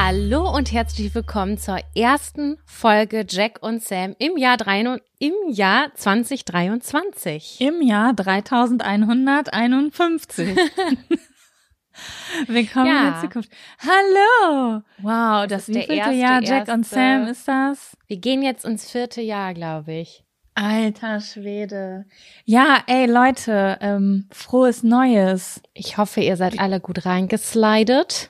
[0.00, 5.92] Hallo und herzlich willkommen zur ersten Folge Jack und Sam im Jahr, 3, im Jahr
[5.92, 7.60] 2023.
[7.60, 10.56] Im Jahr 3151.
[12.46, 13.08] Willkommen ja.
[13.08, 13.50] in der Zukunft.
[13.80, 14.82] Hallo!
[14.98, 16.74] Wow, das, das wievielte erste, Jahr Jack erste.
[16.74, 17.96] und Sam ist das?
[18.06, 20.22] Wir gehen jetzt ins vierte Jahr, glaube ich.
[20.54, 22.04] Alter Schwede.
[22.44, 25.60] Ja, ey Leute, ähm, frohes Neues.
[25.74, 28.28] Ich hoffe, ihr seid alle gut reingeslidet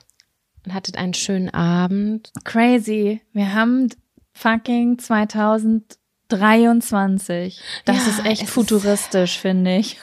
[0.69, 2.31] und hattet einen schönen Abend.
[2.43, 3.21] Crazy.
[3.33, 3.89] Wir haben
[4.33, 7.59] fucking 2023.
[7.85, 9.97] Das ja, ist echt futuristisch, finde ich.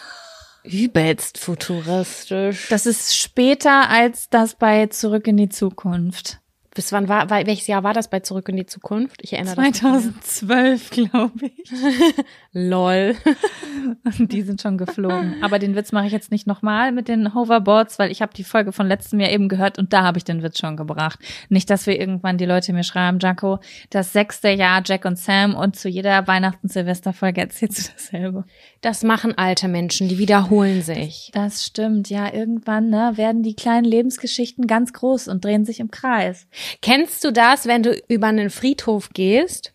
[0.64, 2.66] Übelst futuristisch.
[2.68, 6.40] Das ist später als das bei Zurück in die Zukunft.
[6.76, 9.22] Bis wann war, welches Jahr war das bei Zurück in die Zukunft?
[9.22, 11.70] Ich erinnere 2012, glaube ich.
[12.52, 13.16] Lol.
[14.18, 15.36] die sind schon geflogen.
[15.42, 18.44] Aber den Witz mache ich jetzt nicht nochmal mit den Hoverboards, weil ich habe die
[18.44, 21.18] Folge von letztem Jahr eben gehört und da habe ich den Witz schon gebracht.
[21.48, 23.58] Nicht, dass wir irgendwann die Leute mir schreiben, Jaco,
[23.88, 28.44] das sechste Jahr Jack und Sam und zu jeder Weihnachten Silvesterfolge erzählst du dasselbe.
[28.82, 31.30] Das machen alte Menschen, die wiederholen sich.
[31.32, 32.30] Das, das stimmt, ja.
[32.34, 36.46] Irgendwann ne, werden die kleinen Lebensgeschichten ganz groß und drehen sich im Kreis.
[36.82, 39.72] Kennst du das, wenn du über einen Friedhof gehst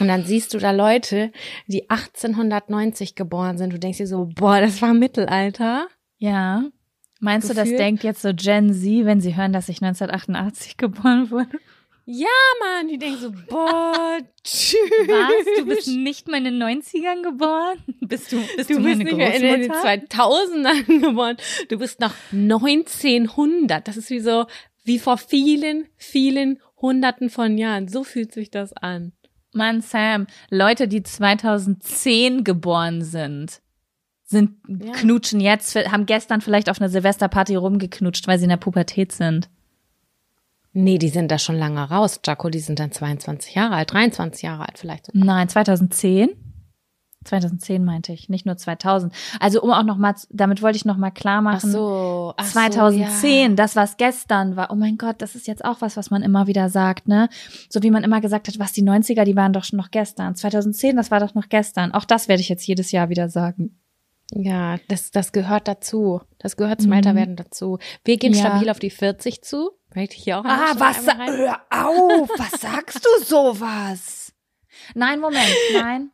[0.00, 1.30] und dann siehst du da Leute,
[1.66, 3.72] die 1890 geboren sind.
[3.72, 5.88] Du denkst dir so, boah, das war Mittelalter.
[6.18, 6.64] Ja.
[7.20, 7.64] Meinst Gefühl?
[7.64, 11.58] du, das denkt jetzt so Gen Z, wenn sie hören, dass ich 1988 geboren wurde?
[12.06, 12.26] Ja,
[12.60, 14.78] Mann, die denken so, boah, tschüss.
[15.06, 15.58] Was?
[15.58, 17.78] Du bist nicht mal in den 90ern geboren?
[18.00, 21.38] Bist du, bist du, du bist nicht mehr in den 2000ern geboren.
[21.68, 23.88] Du bist noch 1900.
[23.88, 24.44] Das ist wie so,
[24.84, 27.88] wie vor vielen, vielen Hunderten von Jahren.
[27.88, 29.12] So fühlt sich das an.
[29.52, 33.62] Mann, Sam, Leute, die 2010 geboren sind,
[34.24, 34.92] sind ja.
[34.92, 39.48] knutschen jetzt, haben gestern vielleicht auf einer Silvesterparty rumgeknutscht, weil sie in der Pubertät sind.
[40.72, 42.20] Nee, die sind da schon lange raus.
[42.26, 45.24] Jaco, die sind dann 22 Jahre alt, 23 Jahre alt vielleicht sogar.
[45.24, 46.30] Nein, 2010.
[47.24, 49.12] 2010 meinte ich, nicht nur 2000.
[49.40, 51.60] Also um auch noch mal, damit wollte ich noch mal klar machen.
[51.64, 53.48] Ach so, ach 2010, so, ja.
[53.56, 54.70] das was gestern war.
[54.70, 57.28] Oh mein Gott, das ist jetzt auch was, was man immer wieder sagt, ne?
[57.68, 60.34] So wie man immer gesagt hat, was die 90er, die waren doch schon noch gestern.
[60.34, 61.92] 2010, das war doch noch gestern.
[61.92, 63.78] Auch das werde ich jetzt jedes Jahr wieder sagen.
[64.32, 66.20] Ja, das, das gehört dazu.
[66.38, 66.96] Das gehört zum mhm.
[66.96, 67.78] Älterwerden dazu.
[68.04, 68.40] Wir gehen ja.
[68.40, 69.70] stabil auf die 40 zu.
[69.94, 71.06] Möchte ich hier auch Ah, was?
[71.06, 72.28] Hör auf!
[72.36, 74.32] Was sagst du sowas?
[74.94, 76.10] Nein, Moment, nein.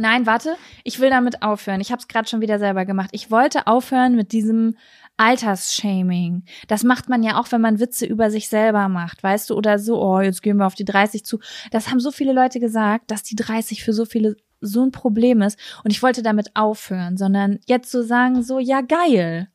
[0.00, 1.82] Nein, warte, ich will damit aufhören.
[1.82, 3.10] Ich habe es gerade schon wieder selber gemacht.
[3.12, 4.74] Ich wollte aufhören mit diesem
[5.18, 6.44] Altersshaming.
[6.68, 9.78] Das macht man ja auch, wenn man Witze über sich selber macht, weißt du, oder
[9.78, 11.38] so, oh, jetzt gehen wir auf die 30 zu.
[11.70, 15.42] Das haben so viele Leute gesagt, dass die 30 für so viele so ein Problem
[15.42, 19.48] ist und ich wollte damit aufhören, sondern jetzt so sagen so, ja geil.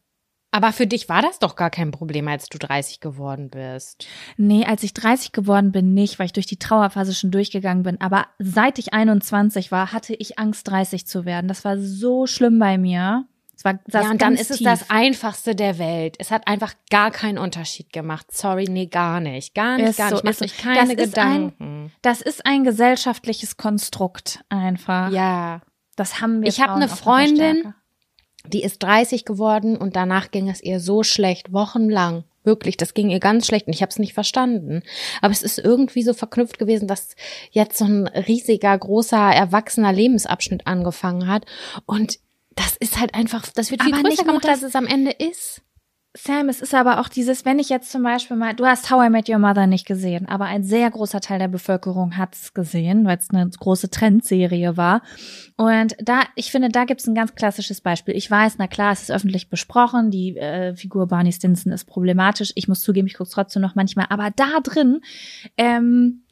[0.55, 4.07] Aber für dich war das doch gar kein Problem, als du 30 geworden bist.
[4.37, 7.99] Nee, als ich 30 geworden bin, nicht, weil ich durch die Trauerphase schon durchgegangen bin.
[7.99, 11.49] Aber seit ich 21 war, hatte ich Angst, 30 zu werden.
[11.49, 13.25] Das war so schlimm bei mir.
[13.53, 14.65] Es war, ja, und dann ist tief.
[14.65, 16.15] es das Einfachste der Welt.
[16.19, 18.27] Es hat einfach gar keinen Unterschied gemacht.
[18.31, 19.55] Sorry, nee, gar nicht.
[19.55, 20.23] Gar nicht, ist gar so, nicht.
[20.23, 21.85] Macht euch keine das Gedanken.
[21.85, 25.11] Ein, das ist ein gesellschaftliches Konstrukt einfach.
[25.11, 25.59] Ja.
[25.97, 26.47] Das haben wir.
[26.47, 27.73] Ich habe eine Freundin,
[28.51, 32.23] die ist 30 geworden und danach ging es ihr so schlecht, wochenlang.
[32.43, 34.83] Wirklich, das ging ihr ganz schlecht und ich habe es nicht verstanden.
[35.21, 37.15] Aber es ist irgendwie so verknüpft gewesen, dass
[37.49, 41.45] jetzt so ein riesiger, großer, erwachsener Lebensabschnitt angefangen hat.
[41.87, 42.19] Und
[42.55, 45.61] das ist halt einfach, das wird viel aber größer gemacht, als es am Ende ist.
[46.17, 49.07] Sam, es ist aber auch dieses, wenn ich jetzt zum Beispiel mal, du hast How
[49.07, 53.05] I Met Your Mother nicht gesehen, aber ein sehr großer Teil der Bevölkerung hat's gesehen,
[53.05, 55.01] weil es eine große Trendserie war.
[55.57, 58.15] Und da, ich finde, da gibt's ein ganz klassisches Beispiel.
[58.15, 62.53] Ich weiß, na klar, es ist öffentlich besprochen, die äh, Figur Barney Stinson ist problematisch.
[62.55, 64.05] Ich muss zugeben, ich gucke trotzdem noch manchmal.
[64.09, 65.01] Aber da drin
[65.57, 66.23] ähm,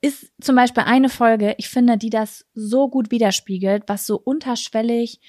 [0.00, 5.20] ist zum Beispiel eine Folge, ich finde, die das so gut widerspiegelt, was so unterschwellig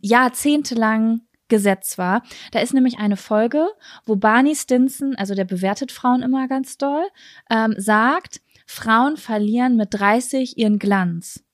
[0.00, 1.22] jahrzehntelang
[1.52, 2.22] Gesetz war.
[2.50, 3.68] Da ist nämlich eine Folge,
[4.06, 7.04] wo Barney Stinson, also der bewertet Frauen immer ganz doll,
[7.50, 11.44] ähm, sagt, Frauen verlieren mit 30 ihren Glanz.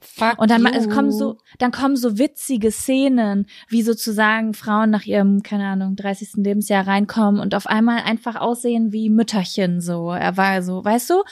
[0.00, 0.88] Fuck und dann you.
[0.88, 6.30] kommen so, dann kommen so witzige Szenen, wie sozusagen Frauen nach ihrem, keine Ahnung, 30.
[6.36, 10.10] Lebensjahr reinkommen und auf einmal einfach aussehen wie Mütterchen, so.
[10.10, 11.22] Er war so, weißt du?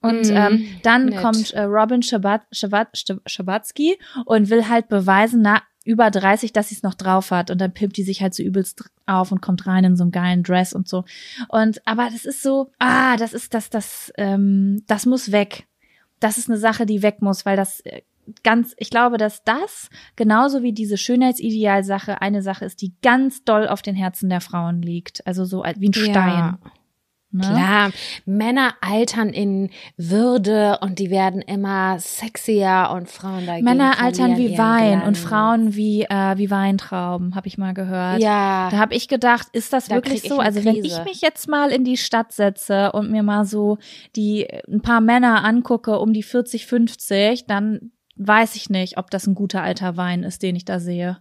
[0.00, 1.20] Und mm, ähm, dann nett.
[1.20, 5.60] kommt äh, Robin Schabat, Schabat, Schabatsky und will halt beweisen, na,
[5.90, 8.42] über 30, dass sie es noch drauf hat und dann pimpt die sich halt so
[8.42, 11.04] übelst auf und kommt rein in so einem geilen Dress und so.
[11.48, 15.66] Und aber das ist so, ah, das ist das, das, ähm, das muss weg.
[16.20, 18.02] Das ist eine Sache, die weg muss, weil das äh,
[18.44, 23.66] ganz, ich glaube, dass das genauso wie diese Schönheitsideal-Sache eine Sache ist, die ganz doll
[23.66, 25.26] auf den Herzen der Frauen liegt.
[25.26, 26.14] Also so wie ein Stein.
[26.14, 26.58] Ja.
[27.32, 27.42] Ne?
[27.42, 27.90] Klar,
[28.26, 34.58] Männer altern in Würde und die werden immer sexier und Frauen dagegen Männer altern wie
[34.58, 35.06] Wein Glanz.
[35.06, 38.20] und Frauen wie äh, wie Weintrauben, habe ich mal gehört.
[38.20, 38.68] Ja.
[38.70, 40.40] Da habe ich gedacht, ist das da wirklich so?
[40.40, 43.78] Also wenn ich mich jetzt mal in die Stadt setze und mir mal so
[44.16, 49.26] die ein paar Männer angucke um die 40, 50, dann weiß ich nicht, ob das
[49.28, 51.18] ein guter alter Wein ist, den ich da sehe.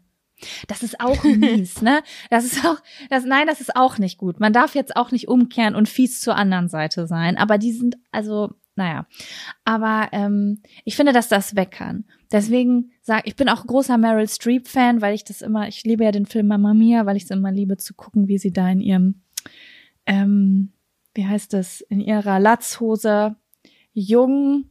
[0.68, 2.02] Das ist auch mies, ne?
[2.30, 2.78] Das ist auch,
[3.10, 4.40] das, nein, das ist auch nicht gut.
[4.40, 7.38] Man darf jetzt auch nicht umkehren und fies zur anderen Seite sein.
[7.38, 9.06] Aber die sind, also, naja.
[9.66, 12.06] Aber ähm, ich finde, dass das weg kann.
[12.32, 16.04] Deswegen sag, ich bin auch großer Meryl Streep Fan, weil ich das immer, ich liebe
[16.04, 18.70] ja den Film Mamma Mia, weil ich es immer liebe zu gucken, wie sie da
[18.70, 19.22] in ihrem,
[20.06, 20.74] ähm,
[21.14, 23.36] wie heißt das, in ihrer Latzhose
[23.94, 24.66] jung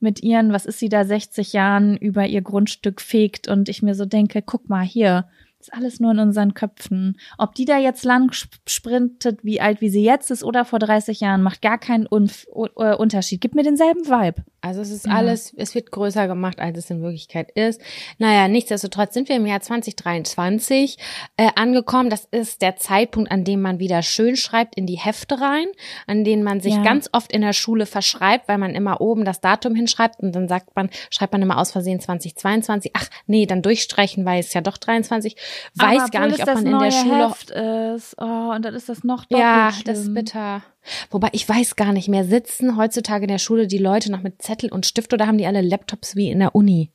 [0.00, 3.94] mit ihren, was ist sie da, 60 Jahren über ihr Grundstück fegt und ich mir
[3.94, 5.26] so denke, guck mal hier,
[5.60, 7.18] ist alles nur in unseren Köpfen.
[7.38, 8.32] Ob die da jetzt lang
[8.66, 12.46] sprintet, wie alt wie sie jetzt ist oder vor 30 Jahren, macht gar keinen Unf
[12.76, 13.40] äh, Unterschied.
[13.40, 14.42] Gib mir denselben Vibe.
[14.62, 15.12] Also es ist ja.
[15.12, 17.80] alles, es wird größer gemacht, als es in Wirklichkeit ist.
[18.18, 20.98] Naja, nichtsdestotrotz sind wir im Jahr 2023
[21.36, 22.10] äh, angekommen.
[22.10, 25.66] Das ist der Zeitpunkt, an dem man wieder schön schreibt in die Hefte rein,
[26.06, 26.82] an denen man sich ja.
[26.82, 30.48] ganz oft in der Schule verschreibt, weil man immer oben das Datum hinschreibt und dann
[30.48, 32.92] sagt man, schreibt man immer aus Versehen 2022.
[32.94, 35.36] Ach nee, dann durchstreichen, weil es ja doch 23.
[35.74, 38.16] Weiß Aber gar nicht, ob man in der Schule Heft ist.
[38.18, 39.84] Oh, und dann ist das noch doppelt Ja, schlimm.
[39.84, 40.62] das ist bitter.
[41.10, 44.42] Wobei ich weiß gar nicht mehr, sitzen heutzutage in der Schule die Leute noch mit
[44.42, 46.90] Zettel und Stift oder haben die alle Laptops wie in der Uni?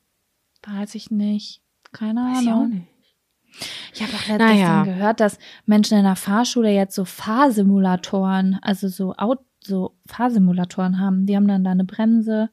[0.67, 1.61] Weiß ich nicht.
[1.91, 2.35] Keine Ahnung.
[2.35, 2.87] Weiß ich auch nicht.
[3.93, 4.83] Ich habe auch letztens naja.
[4.83, 11.25] gehört, dass Menschen in der Fahrschule jetzt so Fahrsimulatoren, also so, Out so Fahrsimulatoren haben.
[11.25, 12.49] Die haben dann da eine Bremse,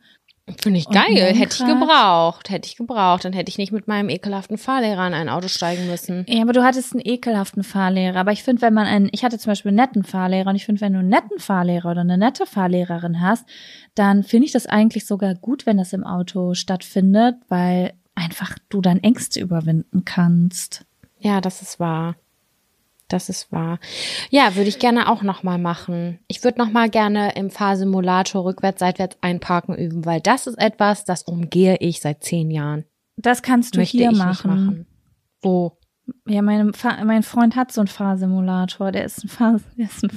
[0.60, 1.32] Finde ich geil.
[1.34, 2.50] Hätte ich gebraucht.
[2.50, 3.24] Hätte ich gebraucht.
[3.24, 6.26] Dann hätte ich nicht mit meinem ekelhaften Fahrlehrer in ein Auto steigen müssen.
[6.28, 8.18] Ja, aber du hattest einen ekelhaften Fahrlehrer.
[8.18, 10.66] Aber ich finde, wenn man einen, ich hatte zum Beispiel einen netten Fahrlehrer und ich
[10.66, 13.46] finde, wenn du einen netten Fahrlehrer oder eine nette Fahrlehrerin hast,
[13.94, 18.80] dann finde ich das eigentlich sogar gut, wenn das im Auto stattfindet, weil einfach du
[18.80, 20.84] dann Ängste überwinden kannst.
[21.18, 22.16] Ja, das ist wahr.
[23.12, 23.78] Das ist wahr.
[24.30, 26.18] Ja, würde ich gerne auch nochmal machen.
[26.28, 31.22] Ich würde nochmal gerne im Fahrsimulator rückwärts, seitwärts einparken üben, weil das ist etwas, das
[31.24, 32.84] umgehe ich seit zehn Jahren.
[33.16, 34.50] Das kannst du Möchte hier machen.
[34.50, 34.86] machen.
[35.42, 35.78] Wo?
[36.26, 36.72] Ja, mein,
[37.04, 38.92] mein Freund hat so einen Fahrsimulator.
[38.92, 40.10] Der ist ein, Fahr der ist ein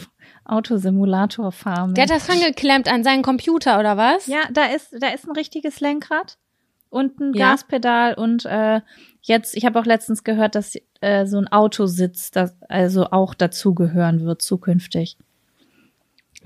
[0.45, 1.93] Autosimulator fahren.
[1.93, 4.27] Der hat das angeklemmt an seinen Computer oder was?
[4.27, 6.37] Ja, da ist da ist ein richtiges Lenkrad
[6.89, 7.51] und ein ja.
[7.51, 8.81] Gaspedal und äh,
[9.21, 14.25] jetzt, ich habe auch letztens gehört, dass äh, so ein Autositz das also auch dazugehören
[14.25, 15.17] wird zukünftig.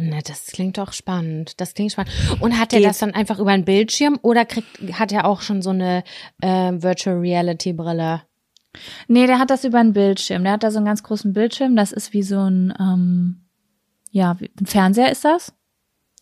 [0.02, 1.60] Na, das klingt doch spannend.
[1.60, 2.14] Das klingt spannend.
[2.40, 5.62] Und hat er das dann einfach über einen Bildschirm oder kriegt, hat er auch schon
[5.62, 6.06] so eine
[6.42, 8.22] äh, Virtual Reality Brille?
[9.10, 10.44] Nee, der hat das über einen Bildschirm.
[10.44, 11.76] Der hat da so einen ganz großen Bildschirm.
[11.76, 13.42] Das ist wie so ein, ähm,
[14.12, 15.54] ja, ein Fernseher ist das.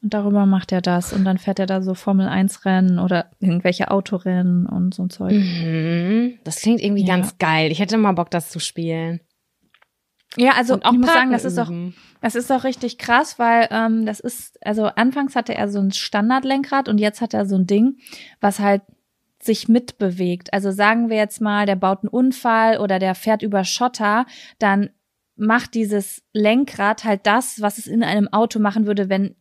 [0.02, 1.12] Und darüber macht er das.
[1.14, 5.10] Und dann fährt er da so Formel 1 Rennen oder irgendwelche Autorennen und so ein
[5.10, 5.34] Zeug.
[5.34, 6.38] Mhm.
[6.44, 7.16] Das klingt irgendwie Ja.
[7.16, 7.72] ganz geil.
[7.72, 9.22] Ich hätte mal Bock, das zu spielen.
[10.36, 11.96] Ja, also ich muss sagen, Parken das ist auch, üben.
[12.22, 15.92] das ist auch richtig krass, weil ähm, das ist, also anfangs hatte er so ein
[15.92, 17.98] Standardlenkrad und jetzt hat er so ein Ding,
[18.40, 18.84] was halt
[19.42, 20.54] sich mitbewegt.
[20.54, 24.26] Also sagen wir jetzt mal, der baut einen Unfall oder der fährt über Schotter,
[24.60, 24.90] dann
[25.38, 29.36] macht dieses Lenkrad halt das, was es in einem Auto machen würde, wenn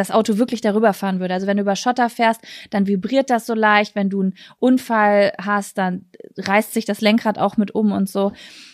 [0.00, 1.34] das Auto wirklich darüber fahren würde.
[1.34, 2.40] Also wenn du über Schotter fährst,
[2.70, 3.94] dann vibriert das so leicht.
[3.94, 8.32] Wenn du einen Unfall hast, dann reißt sich das Lenkrad auch mit um und so.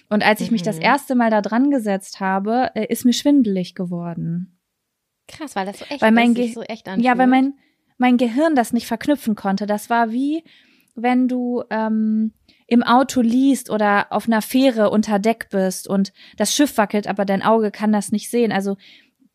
[0.08, 0.82] Und als ich mich das Mhm.
[0.82, 4.58] erste Mal da dran gesetzt habe, äh, ist mir schwindelig geworden.
[5.28, 7.04] Krass, weil das so echt, Weil mein Ge- so echt anfühlt.
[7.04, 7.54] Ja, weil mein,
[7.98, 9.66] mein Gehirn das nicht verknüpfen konnte.
[9.66, 10.44] Das war wie,
[10.94, 12.32] wenn du ähm,
[12.68, 17.24] im Auto liest oder auf einer Fähre unter Deck bist und das Schiff wackelt, aber
[17.24, 18.52] dein Auge kann das nicht sehen.
[18.52, 18.76] Also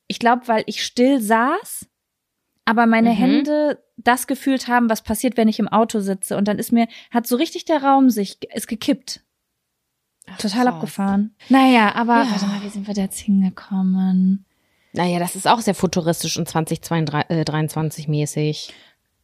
[0.08, 1.88] ich glaube, weil ich still saß,
[2.66, 3.16] aber meine Mhm.
[3.16, 6.36] Hände das gefühlt haben, was passiert, wenn ich im Auto sitze.
[6.38, 9.22] Und dann ist mir, hat so richtig der Raum sich, ist gekippt.
[10.28, 10.74] Ach, Total krass.
[10.76, 11.36] abgefahren.
[11.50, 12.32] Naja, aber Ja.
[12.32, 14.46] warte mal, wie sind wir da jetzt hingekommen?
[14.94, 18.74] Naja, das ist auch sehr futuristisch und 2023 mäßig.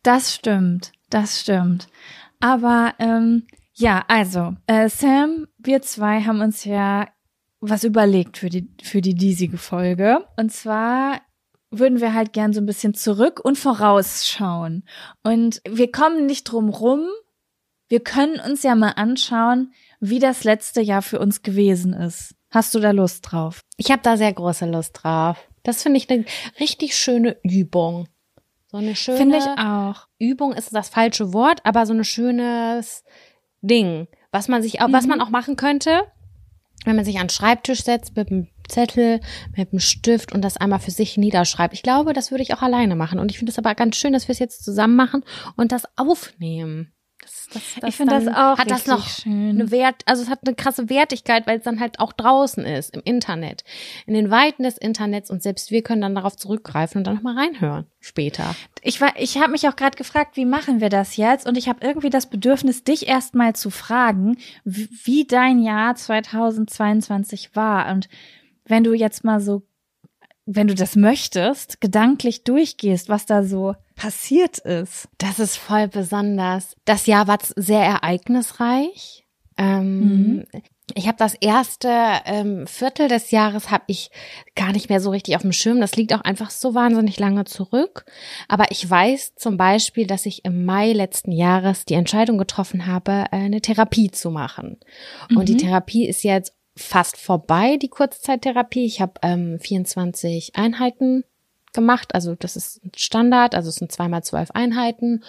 [0.03, 1.87] Das stimmt, das stimmt.
[2.39, 7.07] Aber ähm, ja, also äh, Sam, wir zwei haben uns ja
[7.59, 10.25] was überlegt für die für die diesige Folge.
[10.37, 11.21] Und zwar
[11.71, 14.83] würden wir halt gern so ein bisschen zurück und vorausschauen.
[15.23, 17.01] Und wir kommen nicht drum rum.
[17.89, 22.35] Wir können uns ja mal anschauen, wie das letzte Jahr für uns gewesen ist.
[22.51, 23.61] Hast du da Lust drauf?
[23.77, 25.37] Ich habe da sehr große Lust drauf.
[25.63, 26.25] Das finde ich eine
[26.59, 28.07] richtig schöne Übung.
[28.71, 30.07] So eine schöne Finde ich auch.
[30.19, 33.03] Übung ist das falsche Wort, aber so ein schönes
[33.61, 35.09] Ding, was man sich, auch, was Mhm.
[35.11, 36.03] man auch machen könnte,
[36.85, 39.19] wenn man sich an den Schreibtisch setzt mit einem Zettel,
[39.55, 41.73] mit einem Stift und das einmal für sich niederschreibt.
[41.73, 43.19] Ich glaube, das würde ich auch alleine machen.
[43.19, 45.23] Und ich finde es aber ganz schön, dass wir es jetzt zusammen machen
[45.55, 46.93] und das aufnehmen.
[47.53, 49.49] Das, das, das ich finde das auch Hat das noch schön.
[49.49, 52.95] eine Wert, also es hat eine krasse Wertigkeit, weil es dann halt auch draußen ist,
[52.95, 53.63] im Internet,
[54.05, 57.37] in den Weiten des Internets und selbst wir können dann darauf zurückgreifen und dann nochmal
[57.37, 58.55] reinhören später.
[58.81, 61.47] Ich war, ich habe mich auch gerade gefragt, wie machen wir das jetzt?
[61.47, 67.55] Und ich habe irgendwie das Bedürfnis, dich erstmal zu fragen, wie, wie dein Jahr 2022
[67.55, 67.91] war.
[67.91, 68.07] Und
[68.65, 69.63] wenn du jetzt mal so,
[70.45, 75.09] wenn du das möchtest, gedanklich durchgehst, was da so passiert ist.
[75.17, 76.75] Das ist voll besonders.
[76.85, 79.25] Das Jahr war sehr ereignisreich.
[79.57, 80.45] Ähm,
[80.95, 81.89] Ich habe das erste
[82.25, 84.09] ähm, Viertel des Jahres habe ich
[84.55, 85.81] gar nicht mehr so richtig auf dem Schirm.
[85.81, 88.05] Das liegt auch einfach so wahnsinnig lange zurück.
[88.47, 93.25] Aber ich weiß zum Beispiel, dass ich im Mai letzten Jahres die Entscheidung getroffen habe,
[93.31, 94.77] äh, eine Therapie zu machen.
[95.35, 95.57] Und die Mhm.
[95.57, 98.85] Therapie ist jetzt fast vorbei, die Kurzzeittherapie.
[98.85, 101.25] Ich habe ähm, 24 Einheiten
[101.73, 102.13] gemacht.
[102.15, 105.23] Also das ist ein Standard, also es sind zweimal zwölf Einheiten.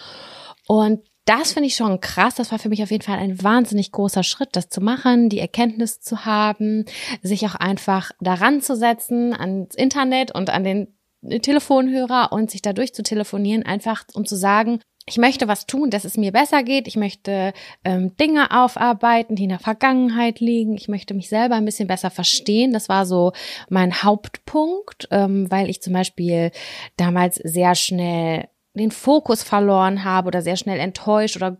[0.67, 2.37] Und das finde ich schon krass.
[2.37, 5.41] Das war für mich auf jeden Fall ein wahnsinnig großer Schritt, das zu machen, die
[5.41, 6.87] Erkenntnis zu haben,
[7.23, 10.95] sich auch einfach daran zu setzen, ans Internet und an den
[11.43, 16.05] Telefonhörer und sich dadurch zu telefonieren, einfach um zu sagen, ich möchte was tun, dass
[16.05, 16.87] es mir besser geht.
[16.87, 17.53] Ich möchte
[17.85, 20.75] ähm, Dinge aufarbeiten, die in der Vergangenheit liegen.
[20.75, 22.73] Ich möchte mich selber ein bisschen besser verstehen.
[22.73, 23.33] Das war so
[23.71, 26.51] mein Hauptpunkt, ähm, weil ich zum Beispiel
[26.97, 31.57] damals sehr schnell den Fokus verloren habe oder sehr schnell enttäuscht oder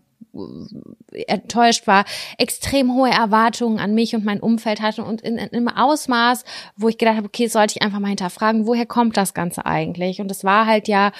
[1.11, 2.05] äh, enttäuscht war,
[2.37, 6.43] extrem hohe Erwartungen an mich und mein Umfeld hatte und in, in einem Ausmaß,
[6.77, 10.21] wo ich gedacht habe, okay, sollte ich einfach mal hinterfragen, woher kommt das Ganze eigentlich?
[10.21, 11.11] Und es war halt ja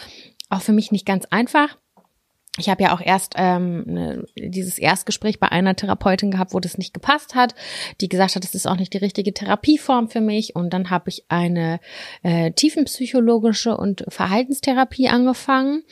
[0.49, 1.77] auch für mich nicht ganz einfach.
[2.57, 6.77] Ich habe ja auch erst ähm, ne, dieses Erstgespräch bei einer Therapeutin gehabt, wo das
[6.77, 7.55] nicht gepasst hat,
[8.01, 10.55] die gesagt hat, das ist auch nicht die richtige Therapieform für mich.
[10.55, 11.79] Und dann habe ich eine
[12.23, 15.83] äh, tiefenpsychologische und Verhaltenstherapie angefangen.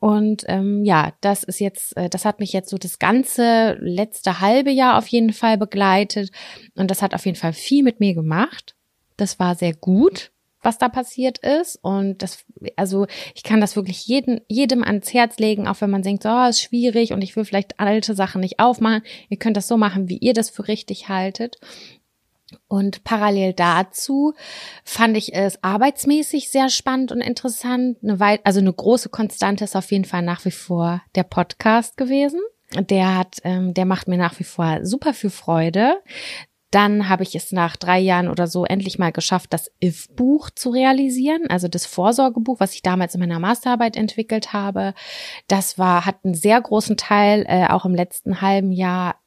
[0.00, 4.40] Und ähm, ja, das ist jetzt, äh, das hat mich jetzt so das ganze letzte
[4.40, 6.30] halbe Jahr auf jeden Fall begleitet.
[6.74, 8.74] Und das hat auf jeden Fall viel mit mir gemacht.
[9.16, 11.78] Das war sehr gut was da passiert ist.
[11.82, 12.44] Und das,
[12.76, 16.48] also ich kann das wirklich jedem, jedem ans Herz legen, auch wenn man denkt, oh,
[16.48, 19.02] ist schwierig und ich will vielleicht alte Sachen nicht aufmachen.
[19.28, 21.58] Ihr könnt das so machen, wie ihr das für richtig haltet.
[22.68, 24.34] Und parallel dazu
[24.84, 27.98] fand ich es arbeitsmäßig sehr spannend und interessant.
[28.02, 31.96] Eine weit, also eine große Konstante ist auf jeden Fall nach wie vor der Podcast
[31.96, 32.40] gewesen.
[32.72, 36.00] Der hat, ähm, der macht mir nach wie vor super viel Freude.
[36.70, 40.70] Dann habe ich es nach drei Jahren oder so endlich mal geschafft, das IF-Buch zu
[40.70, 44.94] realisieren, also das Vorsorgebuch, was ich damals in meiner Masterarbeit entwickelt habe.
[45.48, 49.19] Das war, hat einen sehr großen Teil äh, auch im letzten halben Jahr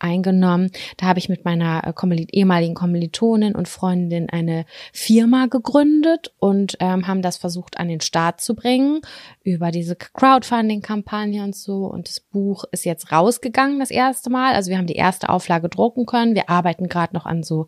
[0.00, 0.70] eingenommen.
[0.96, 7.06] Da habe ich mit meiner äh, ehemaligen Kommilitonin und Freundin eine Firma gegründet und ähm,
[7.06, 9.00] haben das versucht an den Start zu bringen
[9.42, 11.86] über diese Crowdfunding-Kampagne und so.
[11.86, 14.54] Und das Buch ist jetzt rausgegangen das erste Mal.
[14.54, 16.34] Also wir haben die erste Auflage drucken können.
[16.34, 17.66] Wir arbeiten gerade noch an so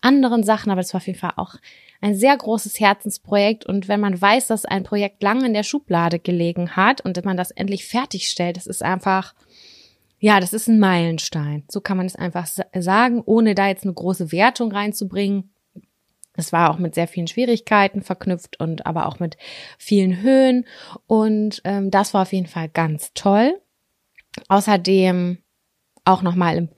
[0.00, 1.56] anderen Sachen, aber das war auf jeden Fall auch
[2.00, 3.66] ein sehr großes Herzensprojekt.
[3.66, 7.36] Und wenn man weiß, dass ein Projekt lange in der Schublade gelegen hat und man
[7.36, 9.34] das endlich fertigstellt, das ist einfach
[10.20, 11.64] ja, das ist ein Meilenstein.
[11.68, 15.54] So kann man es einfach sagen, ohne da jetzt eine große Wertung reinzubringen.
[16.34, 19.36] Es war auch mit sehr vielen Schwierigkeiten verknüpft und aber auch mit
[19.78, 20.66] vielen Höhen.
[21.06, 23.60] Und ähm, das war auf jeden Fall ganz toll.
[24.48, 25.38] Außerdem
[26.04, 26.68] auch nochmal im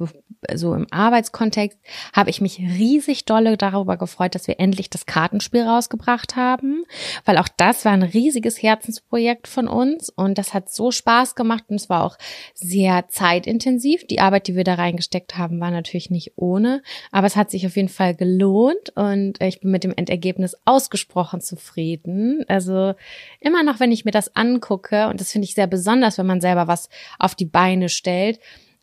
[0.54, 1.78] so im Arbeitskontext
[2.12, 6.84] habe ich mich riesig dolle darüber gefreut, dass wir endlich das Kartenspiel rausgebracht haben,
[7.24, 11.64] weil auch das war ein riesiges Herzensprojekt von uns und das hat so Spaß gemacht
[11.68, 12.18] und es war auch
[12.54, 14.06] sehr zeitintensiv.
[14.06, 17.66] Die Arbeit, die wir da reingesteckt haben, war natürlich nicht ohne, aber es hat sich
[17.66, 22.44] auf jeden Fall gelohnt und ich bin mit dem Endergebnis ausgesprochen zufrieden.
[22.48, 22.94] Also
[23.40, 26.40] immer noch, wenn ich mir das angucke und das finde ich sehr besonders, wenn man
[26.40, 26.88] selber was
[27.18, 28.40] auf die Beine stellt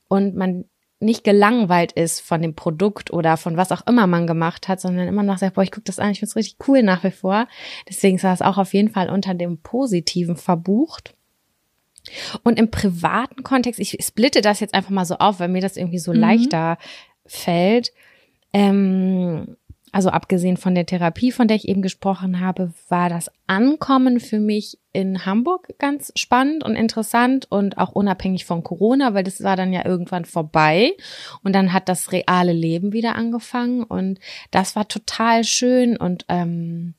[0.10, 0.66] und man
[1.00, 5.08] nicht gelangweilt ist von dem Produkt oder von was auch immer man gemacht hat, sondern
[5.08, 7.12] immer noch sagt, boah, ich gucke das an, ich finde es richtig cool nach wie
[7.12, 7.48] vor.
[7.88, 11.16] Deswegen ist das auch auf jeden Fall unter dem Positiven verbucht.
[12.44, 15.78] Und im privaten Kontext, ich splitte das jetzt einfach mal so auf, weil mir das
[15.78, 16.20] irgendwie so mhm.
[16.20, 16.78] leichter
[17.26, 17.94] fällt.
[18.52, 19.56] Ähm,
[19.92, 24.40] also abgesehen von der Therapie, von der ich eben gesprochen habe, war das Ankommen für
[24.40, 29.56] mich in Hamburg ganz spannend und interessant und auch unabhängig von Corona, weil das war
[29.56, 30.92] dann ja irgendwann vorbei
[31.44, 34.20] und dann hat das reale Leben wieder angefangen und
[34.52, 36.94] das war total schön und ähm,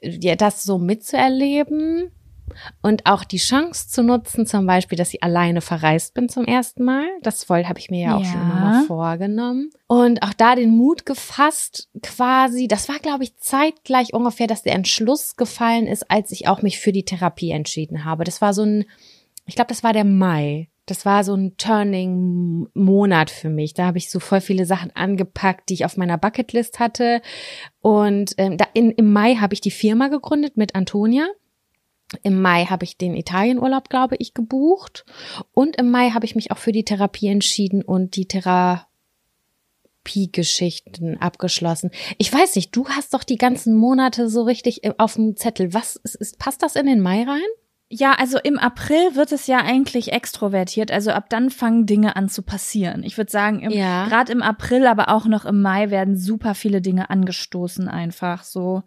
[0.00, 2.10] ja, das so mitzuerleben
[2.82, 6.84] und auch die Chance zu nutzen, zum Beispiel, dass ich alleine verreist bin zum ersten
[6.84, 7.06] Mal.
[7.22, 8.32] Das voll habe ich mir ja auch ja.
[8.32, 9.70] schon immer mal vorgenommen.
[9.86, 14.74] Und auch da den Mut gefasst, quasi, das war, glaube ich, zeitgleich ungefähr, dass der
[14.74, 18.24] Entschluss gefallen ist, als ich auch mich für die Therapie entschieden habe.
[18.24, 18.84] Das war so ein,
[19.46, 20.68] ich glaube, das war der Mai.
[20.86, 23.74] Das war so ein Turning-Monat für mich.
[23.74, 27.22] Da habe ich so voll viele Sachen angepackt, die ich auf meiner Bucketlist hatte.
[27.80, 31.26] Und ähm, da in, im Mai habe ich die Firma gegründet mit Antonia.
[32.22, 35.04] Im Mai habe ich den Italienurlaub, glaube ich, gebucht.
[35.52, 41.90] Und im Mai habe ich mich auch für die Therapie entschieden und die Therapiegeschichten abgeschlossen.
[42.18, 45.74] Ich weiß nicht, du hast doch die ganzen Monate so richtig auf dem Zettel.
[45.74, 47.42] Was ist, ist passt das in den Mai rein?
[47.88, 50.90] Ja, also im April wird es ja eigentlich extrovertiert.
[50.90, 53.04] Also ab dann fangen Dinge an zu passieren.
[53.04, 54.06] Ich würde sagen, ja.
[54.06, 58.82] gerade im April, aber auch noch im Mai werden super viele Dinge angestoßen einfach so.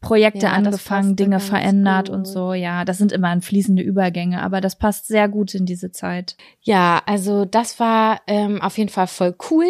[0.00, 2.16] Projekte ja, angefangen, Dinge verändert gut.
[2.16, 2.54] und so.
[2.54, 6.36] Ja, das sind immer fließende Übergänge, aber das passt sehr gut in diese Zeit.
[6.62, 9.66] Ja, also das war ähm, auf jeden Fall voll cool.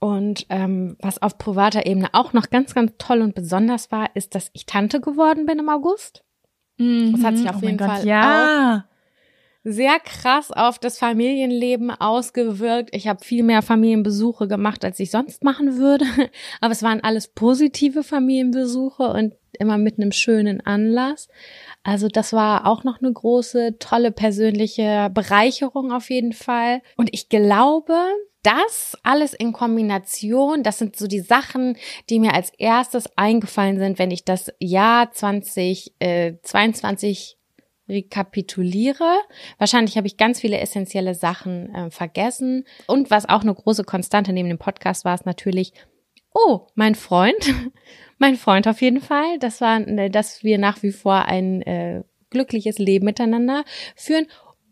[0.00, 4.34] Und ähm, was auf privater Ebene auch noch ganz, ganz toll und besonders war, ist,
[4.34, 6.24] dass ich Tante geworden bin im August.
[6.78, 7.12] Mhm.
[7.12, 8.84] Das hat sich auf oh jeden Fall ja.
[9.64, 12.94] Sehr krass auf das Familienleben ausgewirkt.
[12.94, 16.04] Ich habe viel mehr Familienbesuche gemacht, als ich sonst machen würde.
[16.60, 21.28] Aber es waren alles positive Familienbesuche und immer mit einem schönen Anlass.
[21.82, 26.82] Also das war auch noch eine große, tolle persönliche Bereicherung auf jeden Fall.
[26.96, 27.96] Und ich glaube,
[28.42, 31.78] das alles in Kombination, das sind so die Sachen,
[32.10, 37.38] die mir als erstes eingefallen sind, wenn ich das Jahr 2022
[37.88, 39.18] rekapituliere.
[39.58, 42.64] Wahrscheinlich habe ich ganz viele essentielle Sachen äh, vergessen.
[42.86, 45.72] Und was auch eine große Konstante neben dem Podcast war, ist natürlich,
[46.32, 47.54] oh, mein Freund,
[48.18, 49.38] mein Freund auf jeden Fall.
[49.38, 53.64] Das war, äh, dass wir nach wie vor ein äh, glückliches Leben miteinander
[53.96, 54.26] führen.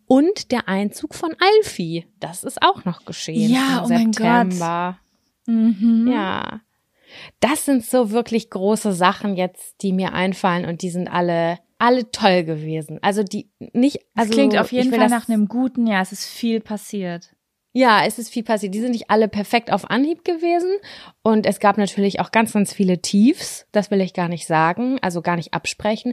[0.07, 3.51] Und der Einzug von Alfie, das ist auch noch geschehen.
[3.51, 4.18] Ja, im oh September.
[4.27, 4.96] mein Gott.
[5.46, 6.11] Mhm.
[6.12, 6.61] Ja.
[7.40, 12.12] Das sind so wirklich große Sachen jetzt, die mir einfallen und die sind alle alle
[12.12, 13.00] toll gewesen.
[13.02, 13.98] Also die nicht.
[14.14, 15.86] Also das klingt auf jeden Fall nach einem guten.
[15.88, 17.34] Ja, es ist viel passiert.
[17.74, 18.74] Ja, es ist viel passiert.
[18.74, 20.70] Die sind nicht alle perfekt auf Anhieb gewesen.
[21.22, 23.66] Und es gab natürlich auch ganz, ganz viele Tiefs.
[23.72, 26.12] Das will ich gar nicht sagen, also gar nicht absprechen.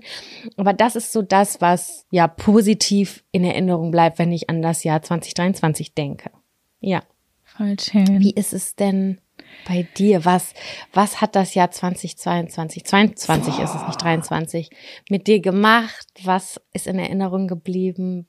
[0.57, 4.83] Aber das ist so das, was ja positiv in Erinnerung bleibt, wenn ich an das
[4.83, 6.31] Jahr 2023 denke.
[6.79, 7.03] Ja.
[7.43, 8.19] Voll schön.
[8.19, 9.19] Wie ist es denn
[9.67, 10.25] bei dir?
[10.25, 10.53] Was,
[10.93, 13.63] was hat das Jahr 2022, 22 Boah.
[13.63, 14.69] ist es nicht 23,
[15.09, 16.07] mit dir gemacht?
[16.23, 18.27] Was ist in Erinnerung geblieben?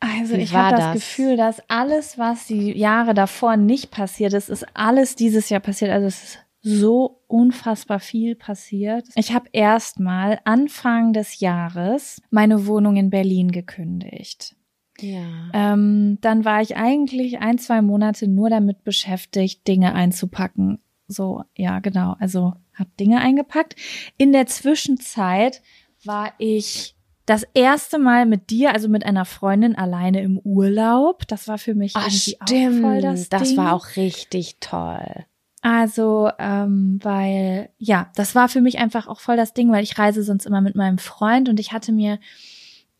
[0.00, 4.34] Also Wie ich habe das, das, Gefühl, dass alles, was die Jahre davor nicht passiert
[4.34, 5.90] ist, ist alles dieses Jahr passiert.
[5.90, 9.06] Also es ist so unfassbar viel passiert.
[9.16, 14.56] Ich habe erstmal Anfang des Jahres meine Wohnung in Berlin gekündigt.
[15.00, 15.50] Ja.
[15.52, 20.78] Ähm, dann war ich eigentlich ein, zwei Monate nur damit beschäftigt, Dinge einzupacken.
[21.08, 22.16] So, ja, genau.
[22.18, 23.76] Also hab Dinge eingepackt.
[24.16, 25.62] In der Zwischenzeit
[26.04, 26.94] war ich
[27.26, 31.26] das erste Mal mit dir, also mit einer Freundin alleine im Urlaub.
[31.26, 32.84] Das war für mich Ach, irgendwie stimmt.
[32.84, 33.56] auch voll das, das Ding.
[33.56, 35.24] war auch richtig toll.
[35.62, 39.98] Also, ähm, weil, ja, das war für mich einfach auch voll das Ding, weil ich
[39.98, 42.18] reise sonst immer mit meinem Freund und ich hatte mir,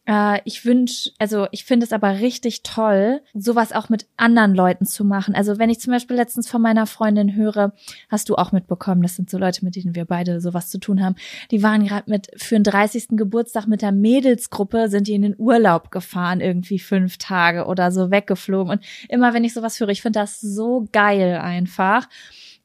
[0.06, 4.86] äh, ich wünsch, also ich finde es aber richtig toll, sowas auch mit anderen Leuten
[4.86, 5.34] zu machen.
[5.34, 7.72] Also wenn ich zum Beispiel letztens von meiner Freundin höre,
[8.10, 11.02] hast du auch mitbekommen, das sind so Leute, mit denen wir beide sowas zu tun
[11.02, 11.16] haben,
[11.50, 13.08] die waren gerade mit für den 30.
[13.10, 18.10] Geburtstag mit der Mädelsgruppe, sind die in den Urlaub gefahren, irgendwie fünf Tage oder so
[18.10, 18.72] weggeflogen.
[18.72, 22.08] Und immer wenn ich sowas höre, ich finde das so geil einfach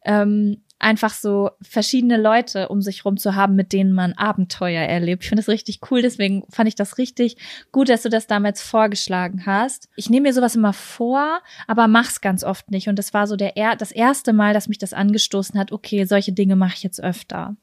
[0.06, 5.24] ähm, einfach so verschiedene Leute um sich rum zu haben, mit denen man Abenteuer erlebt.
[5.24, 7.38] Ich finde das richtig cool, deswegen fand ich das richtig
[7.72, 9.90] gut, dass du das damals vorgeschlagen hast.
[9.96, 12.88] Ich nehme mir sowas immer vor, aber mach's ganz oft nicht.
[12.88, 16.06] Und das war so der er das erste Mal, dass mich das angestoßen hat, okay,
[16.06, 17.56] solche Dinge mache ich jetzt öfter.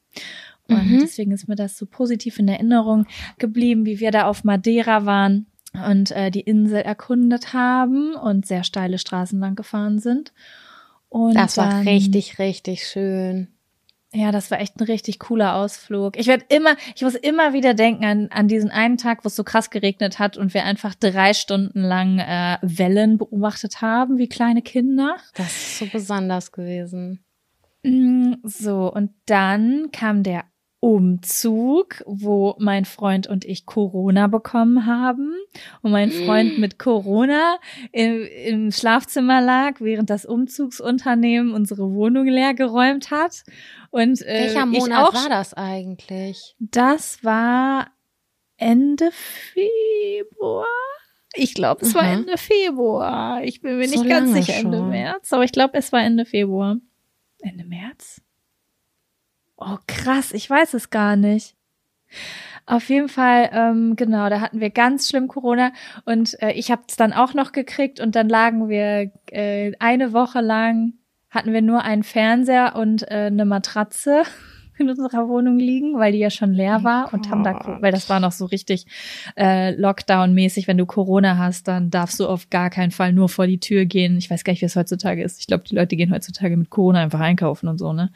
[0.67, 0.99] Und Mhm.
[0.99, 3.05] deswegen ist mir das so positiv in Erinnerung
[3.39, 5.47] geblieben, wie wir da auf Madeira waren
[5.87, 10.33] und äh, die Insel erkundet haben und sehr steile Straßen lang gefahren sind.
[11.09, 13.47] Und Das war dann- richtig, richtig schön.
[14.13, 16.17] ja, das war echt ein richtig cooler Ausflug.
[16.17, 19.35] Ich werde immer, ich muss immer wieder denken an, an diesen einen Tag, wo es
[19.35, 24.27] so krass geregnet hat und wir einfach drei Stunden lang äh, Wellen beobachtet haben, wie
[24.29, 25.17] kleine Kinder.
[25.35, 27.23] Das ist so besonders gewesen.
[27.83, 30.43] Mm, So, und dann kam der
[30.79, 35.33] Umzug, wo mein Freund und ich Corona bekommen haben
[35.81, 37.57] und mein Freund mit Corona
[37.91, 43.43] im, im Schlafzimmer lag, während das Umzugsunternehmen unsere Wohnung leer geräumt hat.
[43.89, 46.55] Und äh, Welcher ich Monat auch war das eigentlich?
[46.59, 47.87] das war
[48.57, 50.65] Ende Februar.
[51.35, 52.03] Ich glaube, es war.
[52.03, 53.43] Ende Februar.
[53.43, 54.89] Ich bin mir So nicht ganz sicher, Ende schon.
[54.89, 56.77] März, aber ich glaube, es war Ende Februar.
[57.39, 58.21] Ende März?
[59.57, 61.55] Oh, krass, ich weiß es gar nicht.
[62.65, 65.71] Auf jeden Fall, ähm, genau, da hatten wir ganz schlimm Corona
[66.05, 70.13] und äh, ich habe es dann auch noch gekriegt und dann lagen wir äh, eine
[70.13, 70.93] Woche lang,
[71.29, 74.23] hatten wir nur einen Fernseher und äh, eine Matratze
[74.79, 77.91] in unserer Wohnung liegen, weil die ja schon leer Oh war und haben da, weil
[77.91, 78.85] das war noch so richtig
[79.35, 83.47] äh, Lockdown-mäßig, wenn du Corona hast, dann darfst du auf gar keinen Fall nur vor
[83.47, 84.17] die Tür gehen.
[84.17, 85.39] Ich weiß gar nicht, wie es heutzutage ist.
[85.39, 88.11] Ich glaube, die Leute gehen heutzutage mit Corona einfach einkaufen und so, ne?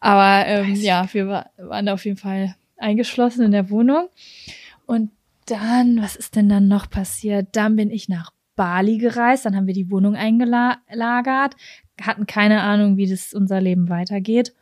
[0.00, 4.08] Aber ähm, ja, wir war, waren da auf jeden Fall eingeschlossen in der Wohnung.
[4.86, 5.10] Und
[5.46, 7.48] dann, was ist denn dann noch passiert?
[7.52, 11.56] Dann bin ich nach Bali gereist, dann haben wir die Wohnung eingelagert,
[12.00, 14.52] hatten keine Ahnung, wie das unser Leben weitergeht,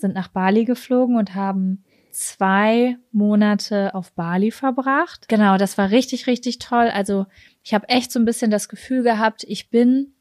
[0.00, 5.28] sind nach Bali geflogen und haben zwei Monate auf Bali verbracht.
[5.28, 6.90] Genau, das war richtig, richtig toll.
[6.92, 7.26] Also
[7.62, 10.14] ich habe echt so ein bisschen das Gefühl gehabt, ich bin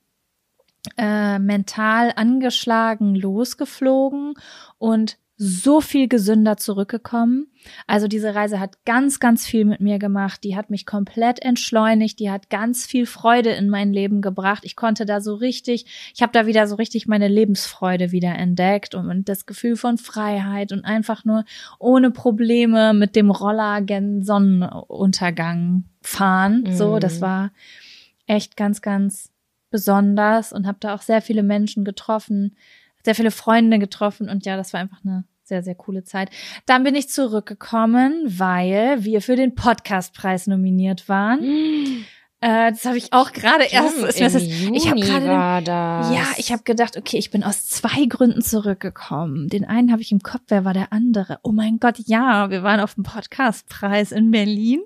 [0.98, 4.36] äh, mental angeschlagen losgeflogen
[4.78, 7.48] und so viel gesünder zurückgekommen.
[7.88, 10.44] Also diese Reise hat ganz, ganz viel mit mir gemacht.
[10.44, 12.20] Die hat mich komplett entschleunigt.
[12.20, 14.66] Die hat ganz viel Freude in mein Leben gebracht.
[14.66, 18.96] Ich konnte da so richtig, ich habe da wieder so richtig meine Lebensfreude wieder entdeckt
[18.96, 21.46] und, und das Gefühl von Freiheit und einfach nur
[21.80, 26.66] ohne Probleme mit dem Roller gen Sonnenuntergang fahren.
[26.76, 27.00] So, Mhm.
[27.00, 27.52] das war
[28.28, 29.32] echt ganz, ganz
[29.72, 32.58] besonders und habe da auch sehr viele Menschen getroffen,
[33.04, 36.30] sehr viele Freunde getroffen und ja, das war einfach eine sehr, sehr coole Zeit.
[36.68, 41.40] Dann bin ich zurückgekommen, weil wir für den Podcastpreis nominiert waren.
[42.42, 43.98] Äh, das habe ich auch gerade erst.
[43.98, 44.36] Ist im jetzt-
[44.74, 45.26] ich habe gerade
[46.16, 49.50] ja, ich habe gedacht, okay, ich bin aus zwei Gründen zurückgekommen.
[49.50, 51.40] Den einen habe ich im Kopf, wer war der andere?
[51.44, 54.80] Oh mein Gott, ja, wir waren auf dem Podcastpreis in Berlin.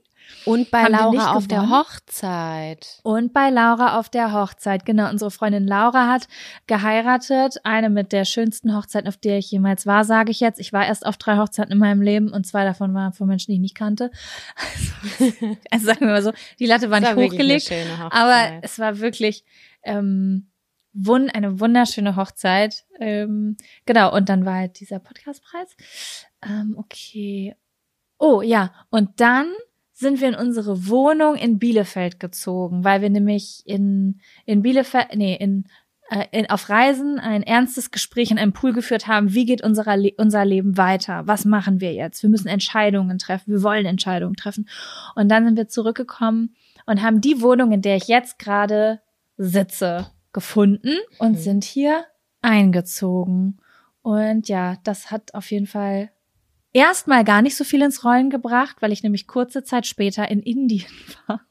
[0.45, 1.69] Und bei Haben Laura auf der?
[1.69, 2.99] Hochzeit.
[3.03, 4.85] Und bei Laura auf der Hochzeit.
[4.85, 6.27] Genau, unsere Freundin Laura hat
[6.67, 7.57] geheiratet.
[7.63, 10.59] Eine mit der schönsten Hochzeiten, auf der ich jemals war, sage ich jetzt.
[10.59, 13.51] Ich war erst auf drei Hochzeiten in meinem Leben und zwei davon waren von Menschen,
[13.51, 14.11] die ich nicht kannte.
[14.55, 17.71] Also, also sagen wir mal so, die Latte war Das nicht wirklich hochgelegt.
[18.11, 19.45] Aber es war wirklich
[19.83, 20.49] ähm,
[20.93, 22.85] wun eine wunderschöne Hochzeit.
[22.99, 25.75] Ähm, genau, und dann war halt dieser Podcastpreis.
[26.43, 27.55] Ähm, okay.
[28.19, 29.47] Oh ja, und dann
[29.93, 35.35] sind wir in unsere Wohnung in Bielefeld gezogen, weil wir nämlich in, in Bielefeld, nee,
[35.35, 35.65] in,
[36.09, 39.33] äh, in, auf Reisen ein ernstes Gespräch in einem Pool geführt haben.
[39.33, 41.27] Wie geht unser, Le unser Leben weiter?
[41.27, 42.23] Was machen wir jetzt?
[42.23, 43.51] Wir müssen Entscheidungen treffen.
[43.51, 44.67] Wir wollen Entscheidungen treffen.
[45.15, 48.99] Und dann sind wir zurückgekommen und haben die Wohnung, in der ich jetzt gerade
[49.37, 51.37] sitze, gefunden und Mhm.
[51.37, 52.05] sind hier
[52.41, 53.59] eingezogen.
[54.01, 56.09] Und ja, das hat auf jeden Fall
[56.73, 60.41] erstmal gar nicht so viel ins Rollen gebracht, weil ich nämlich kurze Zeit später in
[60.41, 60.85] Indien
[61.27, 61.41] war.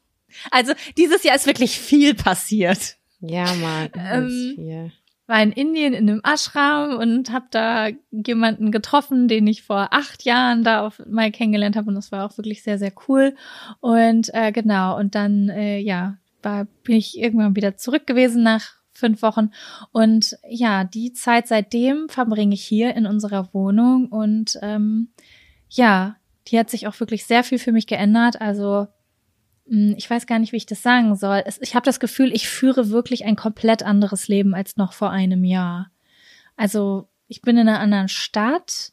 [0.51, 2.97] Also dieses Jahr ist wirklich viel passiert.
[3.21, 3.91] Ja, Mann.
[3.97, 4.93] Ähm, viel.
[5.27, 10.25] war in Indien in einem Ashram und habe da jemanden getroffen, den ich vor acht
[10.25, 13.37] Jahren da auf mal kennengelernt habe und das war auch wirklich sehr sehr cool
[13.81, 18.82] und äh, genau und dann äh, ja war bin ich irgendwann wieder zurück gewesen nach
[19.03, 19.51] fünf Wochen
[19.91, 25.09] und ja die Zeit seitdem verbringe ich hier in unserer Wohnung und ähm,
[25.69, 26.17] ja
[26.49, 28.87] die hat sich auch wirklich sehr viel für mich geändert also
[29.67, 31.45] mh, ich weiß gar nicht, wie ich das sagen soll.
[31.61, 35.45] Ich habe das Gefühl, ich führe wirklich ein komplett anderes Leben als noch vor einem
[35.45, 35.91] Jahr.
[36.57, 38.93] Also ich bin in einer anderen Stadt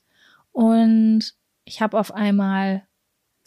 [0.51, 1.33] und
[1.65, 2.83] ich habe auf einmal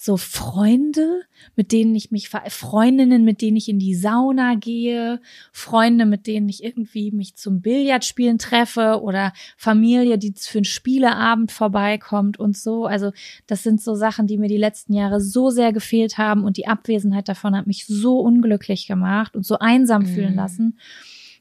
[0.04, 1.20] so Freunde,
[1.54, 5.20] mit denen ich mich, Freundinnen, mit denen ich in die Sauna gehe,
[5.52, 11.52] Freunde, mit denen ich irgendwie mich zum Billardspielen treffe oder Familie, die für einen Spieleabend
[11.52, 12.84] vorbeikommt und so.
[12.84, 13.12] Also
[13.46, 16.66] das sind so Sachen, die mir die letzten Jahre so sehr gefehlt haben und die
[16.66, 20.36] Abwesenheit davon hat mich so unglücklich gemacht und so einsam fühlen Mhm.
[20.36, 20.78] lassen.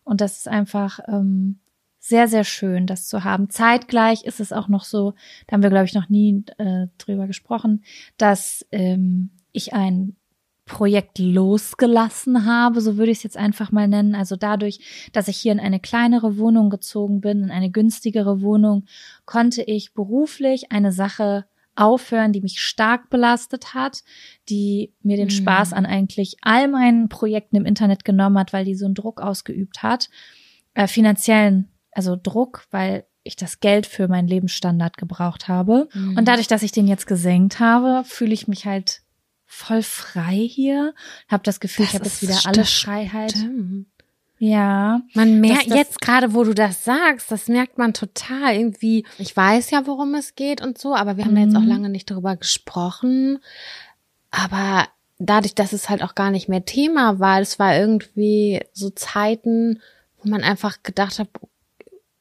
[0.03, 1.57] Und das ist einfach ähm,
[2.03, 3.51] sehr, sehr schön, das zu haben.
[3.51, 5.13] Zeitgleich ist es auch noch so,
[5.45, 7.83] da haben wir, glaube ich, noch nie äh, drüber gesprochen,
[8.17, 10.15] dass ähm, ich ein
[10.65, 14.15] Projekt losgelassen habe, so würde ich es jetzt einfach mal nennen.
[14.15, 18.85] Also dadurch, dass ich hier in eine kleinere Wohnung gezogen bin, in eine günstigere Wohnung,
[19.25, 24.03] konnte ich beruflich eine Sache aufhören, die mich stark belastet hat,
[24.49, 25.31] die mir den Mhm.
[25.31, 29.21] Spaß an eigentlich all meinen Projekten im Internet genommen hat, weil die so einen Druck
[29.21, 30.09] ausgeübt hat,
[30.73, 35.87] äh, finanziellen, also Druck, weil ich das Geld für meinen Lebensstandard gebraucht habe.
[35.93, 36.17] Mhm.
[36.17, 39.01] Und dadurch, dass ich den jetzt gesenkt habe, fühle ich mich halt
[39.45, 40.93] voll frei hier.
[41.27, 43.31] Habe das Gefühl, ich Das habe jetzt wieder alle Freiheit.
[43.31, 43.87] Stimmt.
[44.39, 45.01] Ja.
[45.13, 49.05] Man merkt jetzt gerade, wo du das sagst, das merkt man total irgendwie.
[49.19, 51.67] Ich weiß ja, worum es geht und so, aber wir haben da jetzt auch Mhm.
[51.67, 53.37] lange nicht darüber gesprochen.
[54.31, 54.87] Aber
[55.19, 59.79] dadurch, dass es halt auch gar nicht mehr Thema war, es war irgendwie so Zeiten,
[60.23, 61.27] wo man einfach gedacht hat,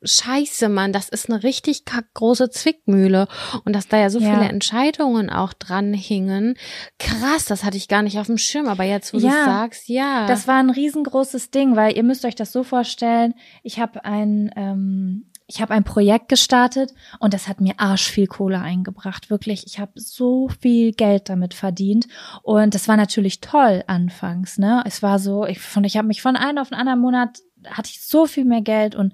[0.02, 1.84] Scheiße, Mann, das ist eine richtig
[2.14, 3.28] große Zwickmühle
[3.64, 4.30] und dass da ja so Ja.
[4.32, 6.54] viele Entscheidungen auch dran hingen.
[6.98, 9.88] Krass, das hatte ich gar nicht auf dem Schirm, aber jetzt, wo du Ja, sagst,
[9.88, 10.26] ja.
[10.26, 13.34] Das war ein riesengroßes Ding, weil ihr müsst euch das so vorstellen.
[13.62, 18.28] Ich habe ein, ähm, ich habe ein Projekt gestartet und das hat mir arsch viel
[18.28, 19.30] Kohle eingebracht.
[19.30, 22.06] Wirklich, ich habe so viel Geld damit verdient
[22.42, 24.58] und das war natürlich toll anfangs.
[24.58, 27.40] Ne, es war so, ich von, ich habe mich von einem auf den anderen Monat
[27.68, 29.12] hatte ich so viel mehr Geld und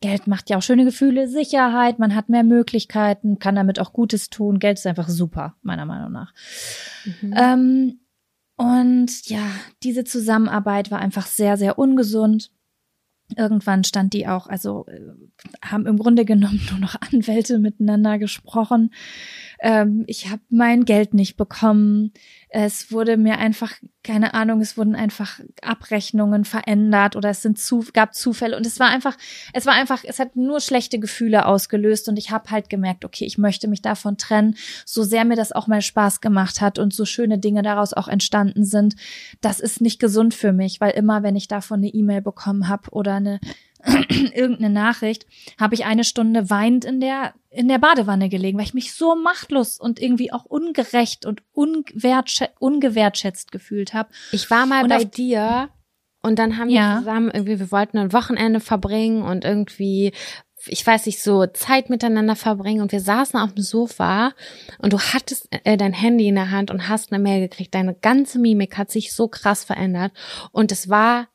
[0.00, 4.28] Geld macht ja auch schöne Gefühle, Sicherheit, man hat mehr Möglichkeiten, kann damit auch Gutes
[4.28, 4.58] tun.
[4.58, 6.34] Geld ist einfach super, meiner Meinung nach.
[7.04, 7.34] Mhm.
[7.36, 8.00] Ähm,
[8.56, 9.50] und ja,
[9.82, 12.50] diese Zusammenarbeit war einfach sehr, sehr ungesund.
[13.36, 15.00] Irgendwann stand die auch, also äh,
[15.64, 18.92] haben im Grunde genommen nur noch Anwälte miteinander gesprochen.
[19.66, 22.12] Ähm, ich habe mein Geld nicht bekommen.
[22.48, 23.72] Es wurde mir einfach,
[24.04, 28.78] keine Ahnung, es wurden einfach Abrechnungen verändert oder es sind zu, gab Zufälle und es
[28.78, 29.18] war einfach,
[29.52, 33.24] es war einfach, es hat nur schlechte Gefühle ausgelöst und ich habe halt gemerkt, okay,
[33.24, 36.94] ich möchte mich davon trennen, so sehr mir das auch mal Spaß gemacht hat und
[36.94, 38.94] so schöne Dinge daraus auch entstanden sind.
[39.40, 42.92] Das ist nicht gesund für mich, weil immer, wenn ich davon eine E-Mail bekommen habe
[42.92, 43.40] oder eine
[44.34, 45.26] irgendeine Nachricht,
[45.58, 49.14] habe ich eine Stunde weinend in der in der Badewanne gelegen, weil ich mich so
[49.16, 54.10] machtlos und irgendwie auch ungerecht und unwertschä ungewertschätzt gefühlt habe.
[54.32, 55.70] Ich war mal Und bei dir
[56.22, 56.96] und dann haben Ja.
[56.96, 60.12] wir zusammen irgendwie, wir wollten ein Wochenende verbringen und irgendwie,
[60.66, 64.32] ich weiß nicht, so Zeit miteinander verbringen und wir saßen auf dem Sofa
[64.78, 67.74] und du hattest äh, dein Handy in der Hand und hast eine Mail gekriegt.
[67.74, 70.12] Deine ganze Mimik hat sich so krass verändert
[70.52, 71.28] und es war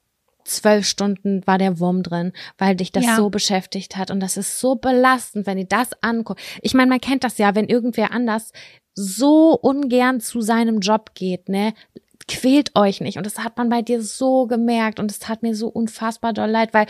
[0.45, 3.15] zwölf Stunden war der Wurm drin, weil dich das Ja.
[3.15, 6.41] so beschäftigt hat und das ist so belastend, wenn ihr das anguckt.
[6.62, 8.51] Ich meine, man kennt das ja, wenn irgendwer anders
[8.93, 11.73] so ungern zu seinem Job geht, ne?
[12.27, 13.17] Quält euch nicht.
[13.17, 16.49] Und das hat man bei dir so gemerkt und es tat mir so unfassbar doll
[16.49, 16.86] leid, weil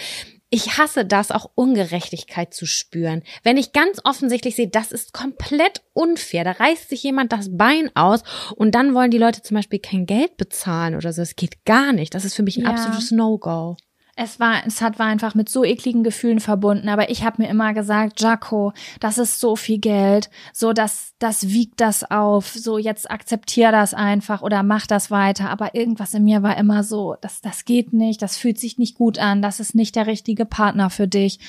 [0.53, 3.23] ich hasse das, auch Ungerechtigkeit zu spüren.
[3.41, 7.89] Wenn ich ganz offensichtlich sehe, das ist komplett unfair, da reißt sich jemand das Bein
[7.95, 8.21] aus
[8.55, 11.21] und dann wollen die Leute zum Beispiel kein Geld bezahlen oder so.
[11.21, 12.13] Es geht gar nicht.
[12.13, 12.71] Das ist für mich ein Ja.
[12.71, 13.77] absolutes No-Go.
[14.15, 16.89] Es war, es hat war einfach mit so ekligen Gefühlen verbunden.
[16.89, 21.49] Aber ich habe mir immer gesagt, Jaco, das ist so viel Geld, so das, das
[21.49, 22.49] wiegt das auf.
[22.49, 25.49] So jetzt akzeptier das einfach oder mach das weiter.
[25.49, 28.95] Aber irgendwas in mir war immer so, das, das geht nicht, das fühlt sich nicht
[28.95, 31.39] gut an, das ist nicht der richtige Partner für dich.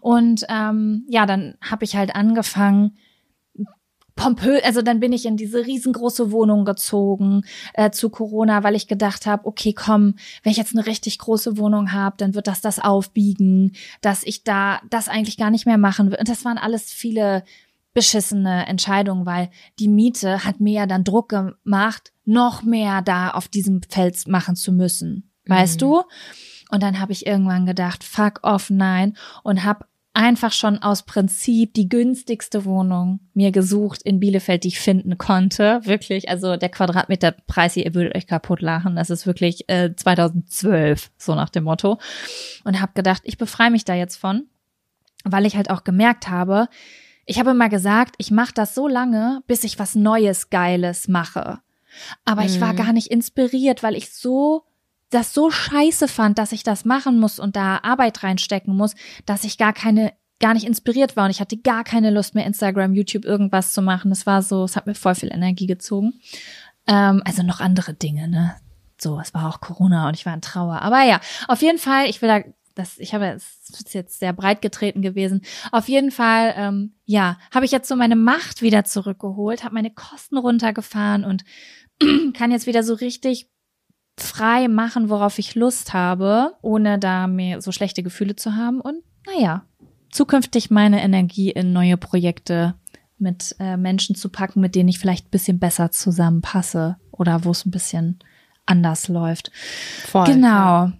[0.00, 2.96] Und ähm, ja, dann habe ich halt angefangen,
[4.18, 7.42] pompös, also dann bin ich in diese riesengroße Wohnung gezogen
[7.74, 11.56] äh, zu Corona, weil ich gedacht habe, okay, komm, wenn ich jetzt eine richtig große
[11.56, 15.78] Wohnung habe, dann wird das das aufbiegen, dass ich da das eigentlich gar nicht mehr
[15.78, 16.18] machen will.
[16.18, 17.44] Und das waren alles viele
[17.94, 23.48] beschissene Entscheidung, weil die Miete hat mir ja dann Druck gemacht, noch mehr da auf
[23.48, 25.30] diesem Feld machen zu müssen.
[25.46, 25.78] Weißt mhm.
[25.78, 26.02] du?
[26.70, 29.16] Und dann habe ich irgendwann gedacht, fuck off, nein.
[29.42, 34.80] Und habe einfach schon aus Prinzip die günstigste Wohnung mir gesucht in Bielefeld, die ich
[34.80, 35.80] finden konnte.
[35.84, 38.96] Wirklich, also der Quadratmeterpreis hier, ihr würdet euch kaputt lachen.
[38.96, 41.98] Das ist wirklich äh, 2012, so nach dem Motto.
[42.64, 44.48] Und habe gedacht, ich befreie mich da jetzt von,
[45.24, 46.68] weil ich halt auch gemerkt habe,
[47.26, 51.60] ich habe immer gesagt, ich mache das so lange, bis ich was Neues, Geiles mache.
[52.24, 52.48] Aber mhm.
[52.48, 52.76] ich war mhm.
[52.76, 54.64] gar nicht inspiriert, weil ich so
[55.10, 58.94] das so scheiße fand, dass ich das machen muss und da Arbeit reinstecken muss,
[59.26, 62.46] dass ich gar keine gar nicht inspiriert war und ich hatte gar keine Lust mehr
[62.46, 64.12] Instagram, YouTube irgendwas zu machen.
[64.12, 66.20] Es war so, es hat mir voll viel Energie gezogen.
[66.86, 68.54] Ähm, also noch andere Dinge, ne?
[69.00, 70.82] So, es war auch Corona und ich war in Trauer.
[70.82, 72.40] Aber ja, auf jeden Fall, ich will da,
[72.74, 75.42] das, ich habe, es ist jetzt sehr breit getreten gewesen.
[75.72, 79.92] Auf jeden Fall, ähm, ja, habe ich jetzt so meine Macht wieder zurückgeholt, habe meine
[79.92, 81.44] Kosten runtergefahren und
[82.34, 83.48] kann jetzt wieder so richtig
[84.20, 88.80] frei machen, worauf ich Lust habe, ohne da mir so schlechte Gefühle zu haben.
[88.80, 89.64] Und naja,
[90.10, 92.74] zukünftig meine Energie in neue Projekte
[93.18, 97.50] mit äh, Menschen zu packen, mit denen ich vielleicht ein bisschen besser zusammenpasse oder wo
[97.50, 98.18] es ein bisschen
[98.66, 99.50] anders läuft.
[100.06, 100.46] Voll, genau.
[100.46, 100.92] Ja.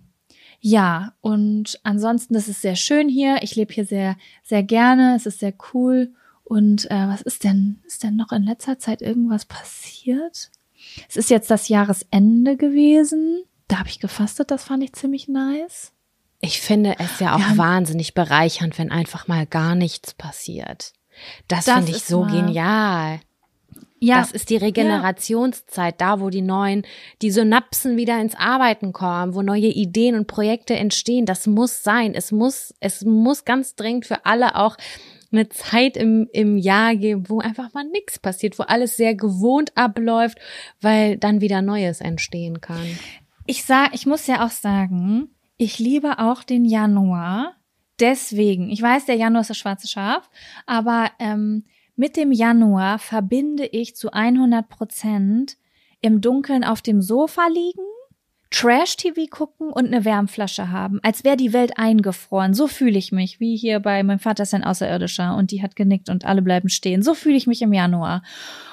[0.61, 3.38] ja, und ansonsten ist es sehr schön hier.
[3.42, 5.14] Ich lebe hier sehr, sehr gerne.
[5.16, 6.12] Es ist sehr cool.
[6.44, 10.50] Und äh, was ist denn, ist denn noch in letzter Zeit irgendwas passiert?
[11.09, 13.44] Es ist jetzt das Jahresende gewesen.
[13.68, 15.92] Da habe ich gefastet, das fand ich ziemlich nice.
[16.40, 20.92] Ich finde es ja auch wahnsinnig bereichernd, wenn einfach mal gar nichts passiert.
[21.48, 23.20] Das, das finde ich so genial.
[24.01, 26.16] Ja, das ist die Regenerationszeit, ja.
[26.16, 26.85] da wo die neuen,
[27.20, 31.27] die Synapsen wieder ins Arbeiten kommen, wo neue Ideen und Projekte entstehen.
[31.27, 32.14] Das muss sein.
[32.14, 34.77] Es muss, es muss ganz dringend für alle auch
[35.31, 39.77] eine Zeit im, im Jahr geben, wo einfach mal nichts passiert, wo alles sehr gewohnt
[39.77, 40.38] abläuft,
[40.81, 42.99] weil dann wieder Neues entstehen kann.
[43.47, 47.57] Ich sag, ich muss ja auch sagen, ich liebe auch den Januar.
[48.01, 50.31] Deswegen, ich weiß, der Januar ist das schwarze Schaf,
[50.67, 51.64] aber ähm,
[51.97, 55.57] mit dem Januar verbinde ich zu 100 Prozent
[56.01, 57.83] im Dunkeln auf dem Sofa liegen
[58.51, 62.55] Trash-TV gucken und eine Wärmflasche haben, als wäre die Welt eingefroren.
[62.55, 65.77] So fühle ich mich, wie hier bei meinem Vater ist ein Außerirdischer und die hat
[65.77, 67.03] genickt und alle bleiben stehen.
[67.03, 68.23] So fühle ich mich im Januar.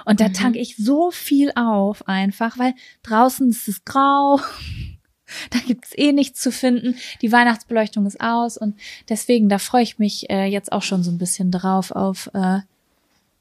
[0.05, 0.33] Und da mhm.
[0.33, 4.39] tank ich so viel auf einfach, weil draußen ist es grau.
[5.49, 6.95] Da gibt's eh nichts zu finden.
[7.23, 11.09] Die Weihnachtsbeleuchtung ist aus und deswegen, da freue ich mich äh, jetzt auch schon so
[11.09, 12.59] ein bisschen drauf auf äh,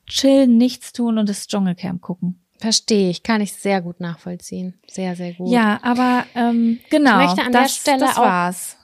[0.06, 2.40] chillen, nichts tun und das Dschungelcamp gucken.
[2.64, 4.72] Verstehe ich, kann ich sehr gut nachvollziehen.
[4.90, 5.52] Sehr, sehr gut.
[5.52, 7.20] Ja, aber ähm, genau.
[7.20, 8.76] Ich möchte an das, der Stelle das war's.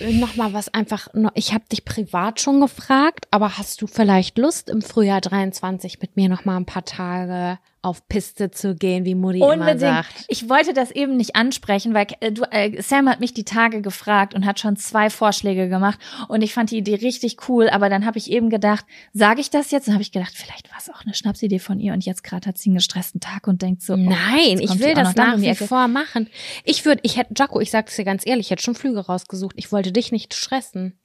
[0.00, 1.06] auch noch mal was einfach.
[1.34, 6.16] Ich habe dich privat schon gefragt, aber hast du vielleicht Lust im Frühjahr 23 mit
[6.16, 9.62] mir noch mal ein paar Tage auf Piste zu gehen, wie Mutti Unbedingt.
[9.62, 10.24] immer sagt.
[10.28, 13.80] Ich wollte das eben nicht ansprechen, weil äh, du, äh, Sam hat mich die Tage
[13.80, 17.88] gefragt und hat schon zwei Vorschläge gemacht und ich fand die Idee richtig cool, aber
[17.88, 19.88] dann habe ich eben gedacht, sage ich das jetzt?
[19.88, 22.48] Und habe ich gedacht, vielleicht war es auch eine Schnapsidee von ihr und jetzt gerade
[22.48, 25.54] hat sie einen gestressten Tag und denkt so, oh, nein, ich will das nach wie
[25.54, 26.28] vor machen.
[26.64, 29.54] Ich würde, ich hätte, Jaco, ich sag's dir ganz ehrlich, ich hätte schon Flüge rausgesucht.
[29.56, 30.98] Ich wollte dich nicht stressen.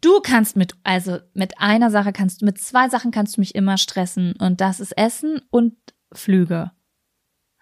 [0.00, 3.78] Du kannst mit, also mit einer Sache kannst, mit zwei Sachen kannst du mich immer
[3.78, 5.74] stressen und das ist Essen und
[6.12, 6.72] Flüge.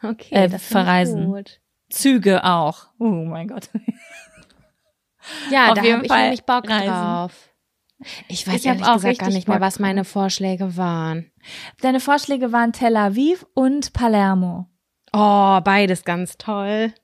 [0.02, 1.26] Okay, äh, das verreisen.
[1.26, 1.60] Gut.
[1.90, 2.86] Züge auch.
[2.98, 3.68] Oh mein Gott.
[5.50, 6.86] Ja, Auf da habe ich nämlich Bock reisen.
[6.86, 7.50] drauf.
[8.28, 11.30] Ich weiß ich ehrlich auch gesagt gar nicht mehr, was meine Vorschläge waren.
[11.82, 14.66] Deine Vorschläge waren Tel Aviv und Palermo.
[15.12, 16.94] Oh, beides ganz toll.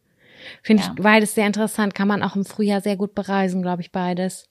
[0.63, 0.95] Finde ja.
[0.97, 1.95] ich beides sehr interessant.
[1.95, 4.49] Kann man auch im Frühjahr sehr gut bereisen, glaube ich, beides.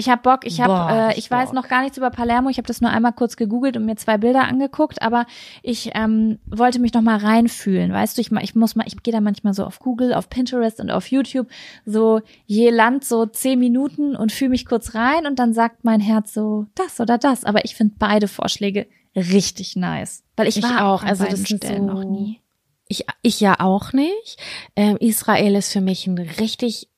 [0.00, 2.50] Ich habe Bock, ich habe, äh, ich weiß noch gar nichts über Palermo.
[2.50, 5.26] Ich habe das nur einmal kurz gegoogelt und mir zwei Bilder angeguckt, aber
[5.64, 7.92] ich ähm, wollte mich noch mal reinfühlen.
[7.92, 10.78] Weißt du, ich, ich muss mal, ich gehe da manchmal so auf Google, auf Pinterest
[10.78, 11.48] und auf YouTube
[11.84, 15.98] so je Land so zehn Minuten und fühle mich kurz rein und dann sagt mein
[15.98, 17.42] Herz so das oder das.
[17.42, 21.88] Aber ich finde beide Vorschläge richtig nice, weil ich, ich war auch, also das Stellen
[21.88, 22.40] so noch nie.
[22.86, 24.38] Ich, ich ja auch nicht.
[24.76, 26.88] Ähm, Israel ist für mich ein richtig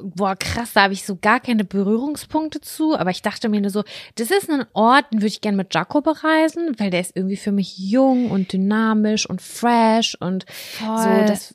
[0.00, 3.70] boah, krass, da habe ich so gar keine Berührungspunkte zu, aber ich dachte mir nur
[3.70, 3.82] so,
[4.16, 7.36] das ist ein Ort, den würde ich gerne mit Jaco bereisen, weil der ist irgendwie
[7.36, 10.98] für mich jung und dynamisch und fresh und Voll.
[10.98, 11.54] so, das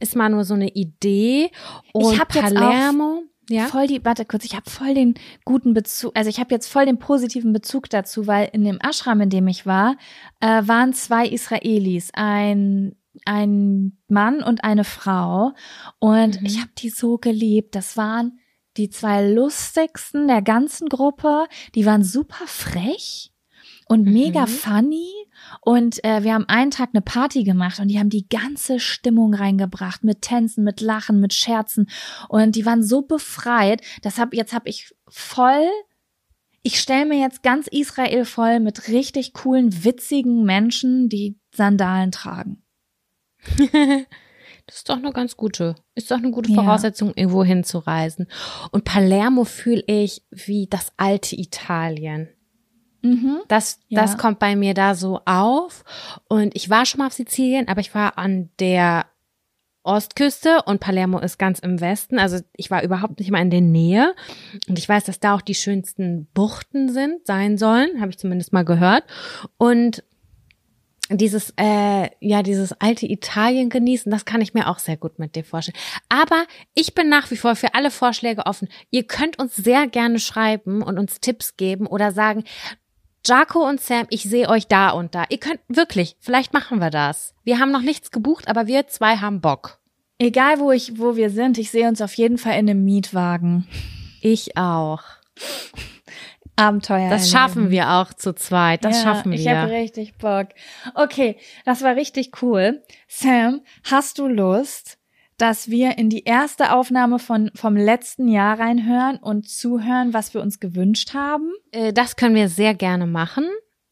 [0.00, 1.50] ist mal nur so eine Idee.
[1.92, 3.22] Und ich hab Palermo.
[3.48, 3.66] Ja?
[3.66, 6.84] Voll die, warte kurz, ich habe voll den guten Bezug, also ich habe jetzt voll
[6.84, 9.96] den positiven Bezug dazu, weil in dem Ashram, in dem ich war,
[10.40, 15.52] äh, waren zwei Israelis, ein ein Mann und eine Frau
[15.98, 16.46] und mhm.
[16.46, 17.74] ich habe die so geliebt.
[17.74, 18.38] Das waren
[18.76, 21.46] die zwei lustigsten der ganzen Gruppe.
[21.74, 23.32] Die waren super frech
[23.88, 24.12] und Mhm.
[24.12, 25.10] mega funny.
[25.60, 29.34] Und äh, wir haben einen Tag eine Party gemacht und die haben die ganze Stimmung
[29.34, 31.88] reingebracht mit Tänzen, mit Lachen, mit Scherzen.
[32.28, 33.82] Und die waren so befreit.
[34.02, 35.68] Deshalb jetzt habe ich voll.
[36.62, 42.65] Ich stelle mir jetzt ganz Israel voll mit richtig coolen, witzigen Menschen, die Sandalen tragen.
[44.68, 46.60] Das ist doch eine ganz gute, ist doch eine gute Ja.
[46.60, 48.26] Voraussetzung, irgendwo hinzureisen.
[48.72, 52.28] Und Palermo fühle ich wie das alte Italien.
[53.02, 53.42] Mhm.
[53.46, 54.02] Das, Ja.
[54.02, 55.84] das kommt bei mir da so auf.
[56.28, 59.06] Und ich war schon mal auf Sizilien, aber ich war an der
[59.84, 62.18] Ostküste und Palermo ist ganz im Westen.
[62.18, 64.14] Also ich war überhaupt nicht mal in der Nähe.
[64.68, 68.52] Und ich weiß, dass da auch die schönsten Buchten sind, sein sollen, habe ich zumindest
[68.52, 69.04] mal gehört.
[69.58, 70.02] Und
[71.10, 75.36] dieses, äh, ja, dieses alte Italien genießen, das kann ich mir auch sehr gut mit
[75.36, 75.78] dir vorstellen.
[76.08, 76.44] Aber
[76.74, 78.68] ich bin nach wie vor für alle Vorschläge offen.
[78.90, 82.44] Ihr könnt uns sehr gerne schreiben und uns Tipps geben oder sagen,
[83.24, 85.24] Jaco und Sam, ich sehe euch da und da.
[85.30, 87.34] Ihr könnt wirklich, vielleicht machen wir das.
[87.42, 89.78] Wir haben noch nichts gebucht, aber wir zwei haben Bock.
[90.18, 93.66] Egal wo ich, wo wir sind, ich sehe uns auf jeden Fall in einem Mietwagen.
[94.20, 95.02] Ich auch.
[96.56, 97.10] Abenteuer.
[97.10, 98.84] Das schaffen wir auch zu zweit.
[98.84, 99.78] Das ja, schaffen Ich habe wir.
[99.78, 100.48] richtig Bock.
[100.94, 102.82] Okay, das war richtig cool.
[103.08, 104.98] Sam, hast du Lust,
[105.38, 110.40] dass wir in die erste Aufnahme von vom letzten Jahr reinhören und zuhören, was wir
[110.40, 111.52] uns gewünscht haben?
[111.72, 113.44] Äh, Das können wir sehr gerne machen.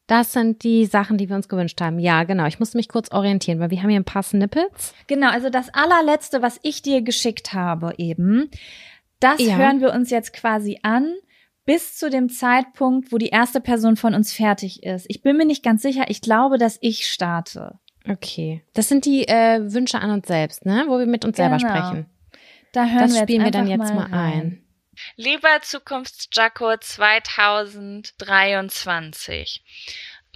[0.06, 1.98] Das sind die Sachen, die wir uns gewünscht haben.
[1.98, 2.46] Ja, genau.
[2.46, 4.94] Ich musste mich kurz orientieren, weil wir haben hier ein paar Snippets.
[5.06, 8.50] Genau, also das allerletzte, was ich dir geschickt habe eben,
[9.20, 9.56] das Ja.
[9.56, 11.14] hören wir uns jetzt quasi an
[11.64, 15.06] bis zu dem Zeitpunkt, wo die erste Person von uns fertig ist.
[15.08, 17.78] Ich bin mir nicht ganz sicher, ich glaube, dass ich starte.
[18.08, 18.62] Okay.
[18.74, 20.84] Das sind die äh, Wünsche an uns selbst, ne?
[20.88, 21.70] Wo wir mit uns selber Genau.
[21.70, 22.06] sprechen.
[22.72, 24.12] Da hören Das wir spielen wir jetzt dann jetzt mal rein.
[24.12, 24.60] ein.
[25.16, 29.62] Lieber Zukunftsjacko 2023.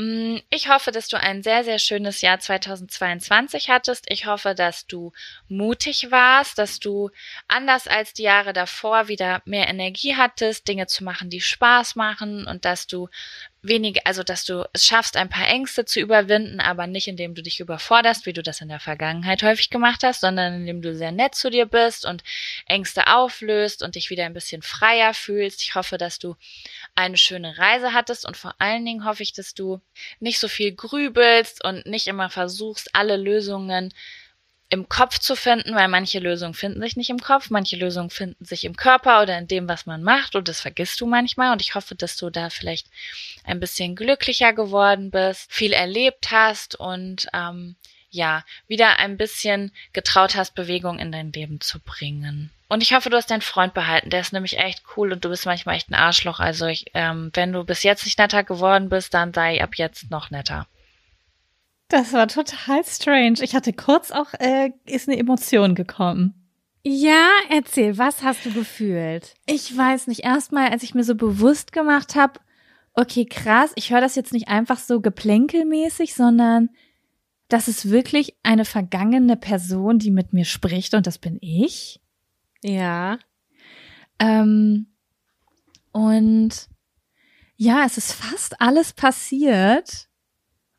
[0.00, 4.06] Mm, Ich hoffe, dass du ein sehr, sehr schönes Jahr 2022 hattest.
[4.08, 5.12] Ich hoffe, dass du
[5.48, 7.10] mutig warst, dass du
[7.48, 12.46] anders als die Jahre davor wieder mehr Energie hattest, Dinge zu machen, die Spaß machen
[12.46, 13.08] und dass du
[13.62, 17.42] wenige, also dass du es schaffst, ein paar Ängste zu überwinden, aber nicht indem du
[17.42, 21.12] dich überforderst, wie du das in der Vergangenheit häufig gemacht hast, sondern indem du sehr
[21.12, 22.22] nett zu dir bist und
[22.66, 25.62] Ängste auflöst und dich wieder ein bisschen freier fühlst.
[25.62, 26.36] Ich hoffe, dass du
[26.94, 29.80] eine schöne Reise hattest und vor allen Dingen hoffe ich, dass du
[30.20, 33.92] nicht so viel grübelst und nicht immer versuchst, alle Lösungen
[34.70, 38.44] im Kopf zu finden, weil manche Lösungen finden sich nicht im Kopf, manche Lösungen finden
[38.44, 41.62] sich im Körper oder in dem, was man macht und das vergisst du manchmal und
[41.62, 42.86] ich hoffe, dass du da vielleicht
[43.44, 47.76] ein bisschen glücklicher geworden bist, viel erlebt hast und ähm,
[48.10, 52.50] ja, wieder ein bisschen getraut hast, Bewegung in dein Leben zu bringen.
[52.68, 54.10] Und ich hoffe, du hast deinen Freund behalten.
[54.10, 56.38] Der ist nämlich echt cool und du bist manchmal echt ein Arschloch.
[56.38, 60.10] Also ich, ähm, wenn du bis jetzt nicht netter geworden bist, dann sei ab jetzt
[60.10, 60.66] noch netter.
[61.88, 63.36] Das war total strange.
[63.40, 66.34] Ich hatte kurz auch, äh, ist eine Emotion gekommen.
[66.84, 69.34] Ja, erzähl, was hast du gefühlt?
[69.46, 72.40] Ich weiß nicht, erstmal, als ich mir so bewusst gemacht habe,
[72.94, 76.70] okay, krass, ich höre das jetzt nicht einfach so geplänkelmäßig, sondern
[77.48, 82.00] das ist wirklich eine vergangene Person, die mit mir spricht und das bin ich.
[82.62, 83.18] Ja.
[84.18, 84.86] Ähm,
[85.92, 86.68] und
[87.56, 90.07] ja, es ist fast alles passiert,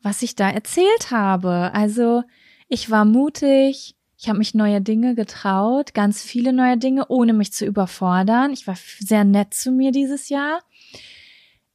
[0.02, 1.72] was ich da erzählt habe.
[1.74, 2.24] Also
[2.68, 7.54] ich war mutig, ich habe mich neue Dinge getraut, ganz viele neue Dinge, ohne mich
[7.54, 8.52] zu überfordern.
[8.52, 10.62] Ich war sehr nett zu mir dieses Jahr.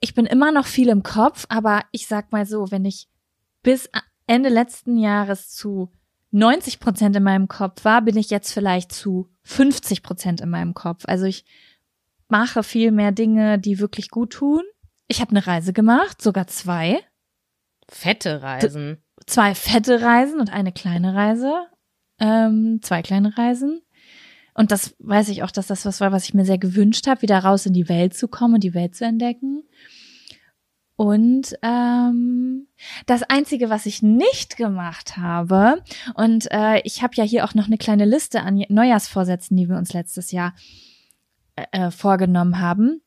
[0.00, 3.08] Ich bin immer noch viel im Kopf, aber ich sag mal so, wenn ich
[3.62, 3.88] bis
[4.26, 5.90] Ende letzten Jahres zu
[6.32, 10.74] 90 Prozent in meinem Kopf war, bin ich jetzt vielleicht zu 50 Prozent in meinem
[10.74, 11.04] Kopf.
[11.06, 11.44] Also ich
[12.28, 14.62] mache viel mehr Dinge, die wirklich gut tun.
[15.06, 17.00] Ich habe eine Reise gemacht, sogar zwei.
[17.88, 18.98] Fette Reisen.
[19.26, 21.52] Zwei fette Reisen und eine kleine Reise.
[22.18, 23.80] Ähm, zwei kleine Reisen.
[24.54, 27.22] Und das weiß ich auch, dass das was war, was ich mir sehr gewünscht habe,
[27.22, 29.64] wieder raus in die Welt zu kommen und die Welt zu entdecken.
[30.96, 32.68] Und ähm,
[33.06, 35.82] das Einzige, was ich nicht gemacht habe,
[36.14, 39.76] und äh, ich habe ja hier auch noch eine kleine Liste an Neujahrsvorsätzen, die wir
[39.76, 40.54] uns letztes Jahr
[41.56, 43.00] äh, vorgenommen haben,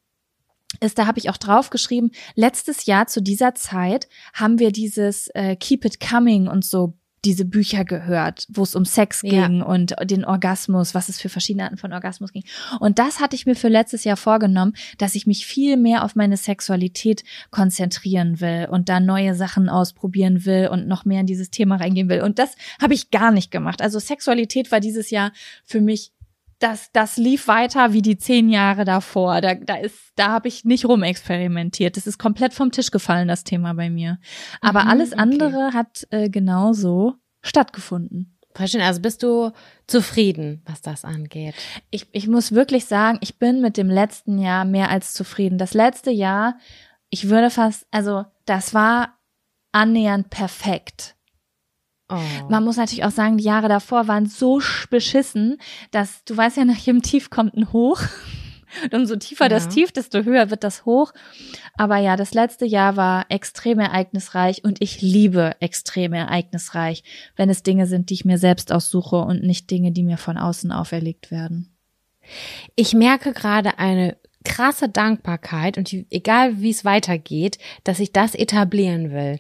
[0.82, 5.56] ist, da habe ich auch draufgeschrieben, letztes Jahr zu dieser Zeit haben wir dieses äh,
[5.56, 6.94] Keep It Coming und so
[7.26, 9.48] diese Bücher gehört, wo es um Sex Ja.
[9.48, 12.44] ging und den Orgasmus, was es für verschiedene Arten von Orgasmus ging.
[12.80, 16.16] Und das hatte ich mir für letztes Jahr vorgenommen, dass ich mich viel mehr auf
[16.16, 21.50] meine Sexualität konzentrieren will und da neue Sachen ausprobieren will und noch mehr in dieses
[21.50, 22.22] Thema reingehen will.
[22.22, 23.82] Und das habe ich gar nicht gemacht.
[23.82, 25.32] Also Sexualität war dieses Jahr
[25.66, 26.12] für mich
[26.60, 29.42] das, das lief weiter wie die zehn Jahre davor.
[29.42, 31.98] Da, da ist, da habe ich nicht rumexperimentiert.
[31.98, 34.20] Das ist komplett vom Tisch gefallen, das Thema bei mir.
[34.62, 35.22] Aber Mhm, alles okay.
[35.22, 38.38] andere hat äh, genauso stattgefunden.
[38.56, 38.82] Voll schön.
[38.82, 39.52] Also bist du
[39.86, 41.54] zufrieden, was das angeht?
[41.92, 45.60] Ich, ich muss wirklich sagen, ich bin mit dem letzten Jahr mehr als zufrieden.
[45.60, 46.58] Das letzte Jahr,
[47.12, 49.20] ich würde fast, also das war
[49.72, 51.16] annähernd perfekt.
[52.10, 52.16] Oh.
[52.50, 55.58] Man muss natürlich auch sagen, die Jahre davor waren so sch- beschissen,
[55.92, 58.02] dass du weißt ja, nach jedem Tief kommt ein Hoch.
[58.84, 59.70] Und umso tiefer das Ja.
[59.72, 61.14] Tief, desto höher wird das Hoch.
[61.78, 67.04] Aber ja, das letzte Jahr war extrem ereignisreich und ich liebe extrem ereignisreich,
[67.38, 70.38] wenn es Dinge sind, die ich mir selbst aussuche und nicht Dinge, die mir von
[70.38, 71.74] außen auferlegt werden.
[72.76, 78.36] Ich merke gerade eine krasse Dankbarkeit und die, egal wie es weitergeht, dass ich das
[78.36, 79.40] etablieren will.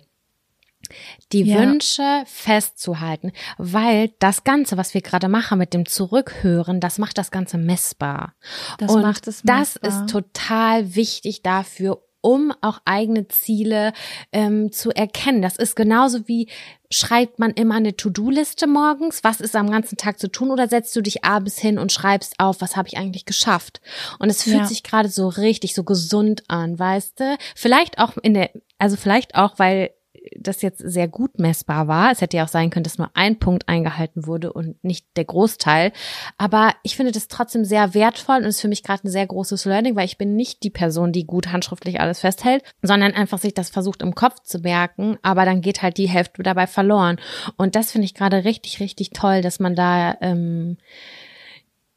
[1.31, 1.59] Die Ja.
[1.59, 7.31] Wünsche festzuhalten, weil das Ganze, was wir gerade machen mit dem Zurückhören, das macht das
[7.31, 8.33] Ganze messbar.
[8.77, 10.03] Das und macht es das messbar.
[10.05, 13.93] ist total wichtig dafür, um auch eigene Ziele
[14.33, 15.41] ähm, zu erkennen.
[15.41, 16.49] Das ist genauso wie
[16.89, 20.95] schreibt man immer eine To-Do-Liste morgens, was ist am ganzen Tag zu tun oder setzt
[20.95, 23.81] du dich abends hin und schreibst auf, was habe ich eigentlich geschafft?
[24.19, 24.65] Und es fühlt Ja.
[24.65, 27.37] sich gerade so richtig so gesund an, weißt du?
[27.55, 29.91] Vielleicht auch in der also vielleicht auch, weil
[30.37, 32.11] das jetzt sehr gut messbar war.
[32.11, 35.25] Es hätte ja auch sein können, dass nur ein Punkt eingehalten wurde und nicht der
[35.25, 35.91] Großteil.
[36.37, 39.65] Aber ich finde das trotzdem sehr wertvoll und ist für mich gerade ein sehr großes
[39.65, 43.53] Learning, weil ich bin nicht die Person, die gut handschriftlich alles festhält, sondern einfach sich
[43.53, 47.19] das versucht im Kopf zu merken, aber dann geht halt die Hälfte dabei verloren.
[47.57, 50.77] Und das finde ich gerade richtig, richtig toll, dass man da, ähm,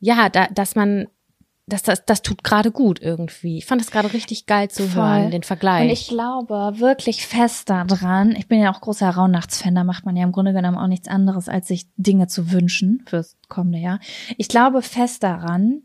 [0.00, 1.08] ja, da, dass man
[1.72, 3.58] das, das, das tut gerade gut irgendwie.
[3.58, 5.02] Ich fand das gerade richtig geil zu Voll.
[5.02, 5.84] hören, den Vergleich.
[5.84, 10.16] Und ich glaube wirklich fest daran, ich bin ja auch großer Rauhnachtsfan, da macht man
[10.16, 14.00] ja im Grunde genommen auch nichts anderes, als sich Dinge zu wünschen fürs kommende Jahr.
[14.36, 15.82] Ich glaube fest daran,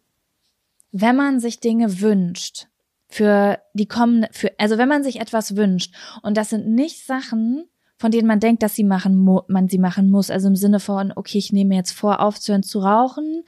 [0.91, 2.67] wenn man sich Dinge wünscht,
[3.07, 7.65] für die kommende, für, also wenn man sich etwas wünscht, und das sind nicht Sachen,
[7.97, 10.29] von denen man denkt, dass sie machen, man sie machen muss.
[10.29, 13.43] Also im Sinne von, okay, ich nehme jetzt vor, aufzuhören zu rauchen,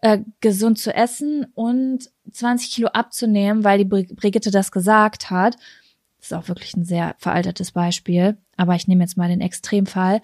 [0.00, 5.56] äh, gesund zu essen und 20 Kilo abzunehmen, weil die Bri- Brigitte das gesagt hat.
[6.18, 10.20] Das ist auch wirklich ein sehr veraltetes Beispiel, aber ich nehme jetzt mal den Extremfall.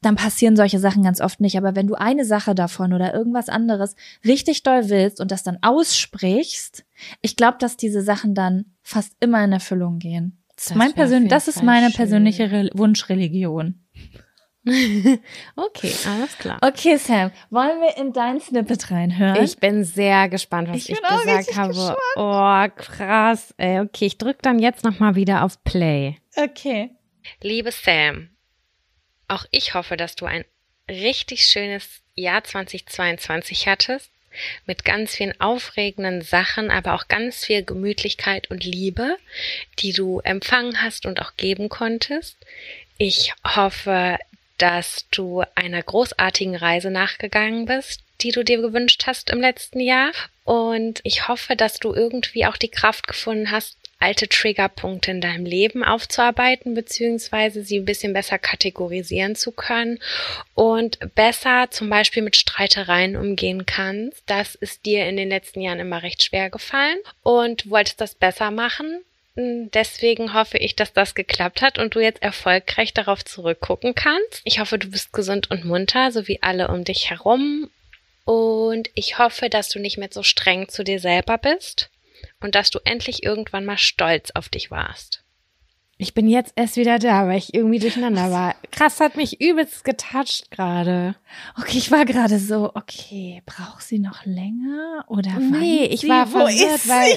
[0.00, 1.56] Dann passieren solche Sachen ganz oft nicht.
[1.56, 5.58] Aber wenn du eine Sache davon oder irgendwas anderes richtig doll willst und das dann
[5.62, 6.84] aussprichst,
[7.22, 10.43] ich glaube, dass diese Sachen dann fast immer in Erfüllung gehen.
[10.56, 11.96] Das, ist Das mein persönlich, das ist meine schön.
[11.96, 13.80] persönliche Re Wunschreligion.
[15.56, 16.58] okay, alles klar.
[16.62, 19.42] Okay, Sam, wollen wir in dein Snippet reinhören?
[19.44, 21.96] Ich bin sehr gespannt, was Ich ich, gesagt habe.
[22.16, 23.52] Oh, krass.
[23.58, 26.16] Ey, okay, ich drück dann jetzt noch mal wieder auf Play.
[26.36, 26.90] okay.
[27.42, 28.30] Liebe Sam,
[29.28, 30.44] auch ich hoffe, dass du ein
[30.88, 34.10] richtig schönes Jahr 2022 hattest.
[34.66, 39.16] Mit ganz vielen aufregenden Sachen, aber auch ganz viel Gemütlichkeit und Liebe,
[39.78, 42.36] die du empfangen hast und auch geben konntest.
[42.98, 44.18] Ich hoffe,
[44.58, 50.12] dass du einer großartigen Reise nachgegangen bist, die du dir gewünscht hast im letzten Jahr.
[50.44, 55.46] Und ich hoffe, dass du irgendwie auch die Kraft gefunden hast, alte Triggerpunkte in deinem
[55.46, 59.98] Leben aufzuarbeiten, beziehungsweise sie ein bisschen besser kategorisieren zu können
[60.54, 64.22] und besser zum Beispiel mit Streitereien umgehen kannst.
[64.26, 68.50] Das ist dir in den letzten Jahren immer recht schwer gefallen und wolltest das besser
[68.50, 69.00] machen.
[69.36, 74.42] Deswegen hoffe ich, dass das geklappt hat und du jetzt erfolgreich darauf zurückgucken kannst.
[74.44, 77.70] Ich hoffe, du bist gesund und munter, so wie alle um dich herum.
[78.26, 81.90] Und ich hoffe, dass du nicht mehr so streng zu dir selber bist
[82.40, 85.20] und dass du endlich irgendwann mal stolz auf dich warst.
[85.96, 88.56] Ich bin jetzt erst wieder da, weil ich irgendwie durcheinander war.
[88.72, 91.14] Krass, hat mich übelst getoucht gerade.
[91.56, 96.08] Okay, ich war gerade so, okay, braucht sie noch länger oder Nee, ich sie?
[96.08, 97.16] war verwirrt, weil,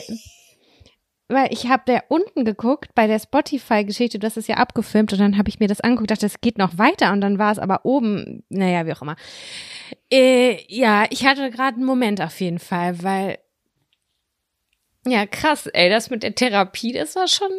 [1.28, 5.40] weil ich habe da unten geguckt bei der Spotify-Geschichte, das ist ja abgefilmt und dann
[5.40, 7.84] habe ich mir das angeguckt, dachte, es geht noch weiter und dann war es aber
[7.84, 9.16] oben, naja, wie auch immer.
[10.12, 13.40] Äh, ja, ich hatte gerade einen Moment auf jeden Fall, weil
[15.10, 17.52] ja, krass, ey, das mit der Therapie, das war schon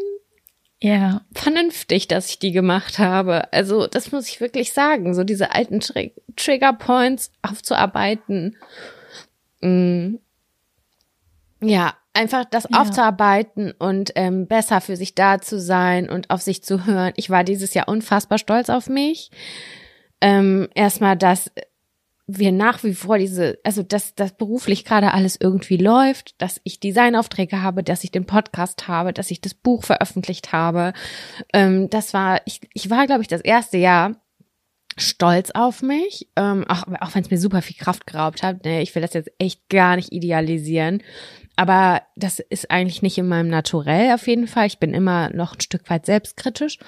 [0.81, 3.53] Ja, vernünftig, dass ich die gemacht habe.
[3.53, 8.57] Also, das muss ich wirklich sagen, so diese alten Tri Trigger Points aufzuarbeiten.
[9.61, 10.17] Mm.
[11.61, 12.81] Ja, einfach das Ja.
[12.81, 17.13] aufzuarbeiten und ähm, besser für sich da zu sein und auf sich zu hören.
[17.17, 19.31] Ich war dieses Jahr unfassbar stolz auf mich.
[20.21, 21.51] Ähm, erstmal, dass
[22.31, 26.79] wir nach wie vor diese, also dass das beruflich gerade alles irgendwie läuft, dass ich
[26.79, 30.93] Designaufträge habe, dass ich den Podcast habe, dass ich das Buch veröffentlicht habe.
[31.55, 34.17] Ähm, das war, ich, ich war, glaube ich, das erste Jahr,
[34.99, 38.65] stolz auf mich, ähm, auch, auch wenn es mir super viel Kraft geraubt hat.
[38.65, 38.83] Ne?
[38.83, 41.03] Ich will das jetzt echt gar nicht idealisieren.
[41.57, 44.67] Aber das ist eigentlich nicht in meinem Naturell auf jeden Fall.
[44.67, 46.79] Ich bin immer noch ein Stück weit selbstkritisch.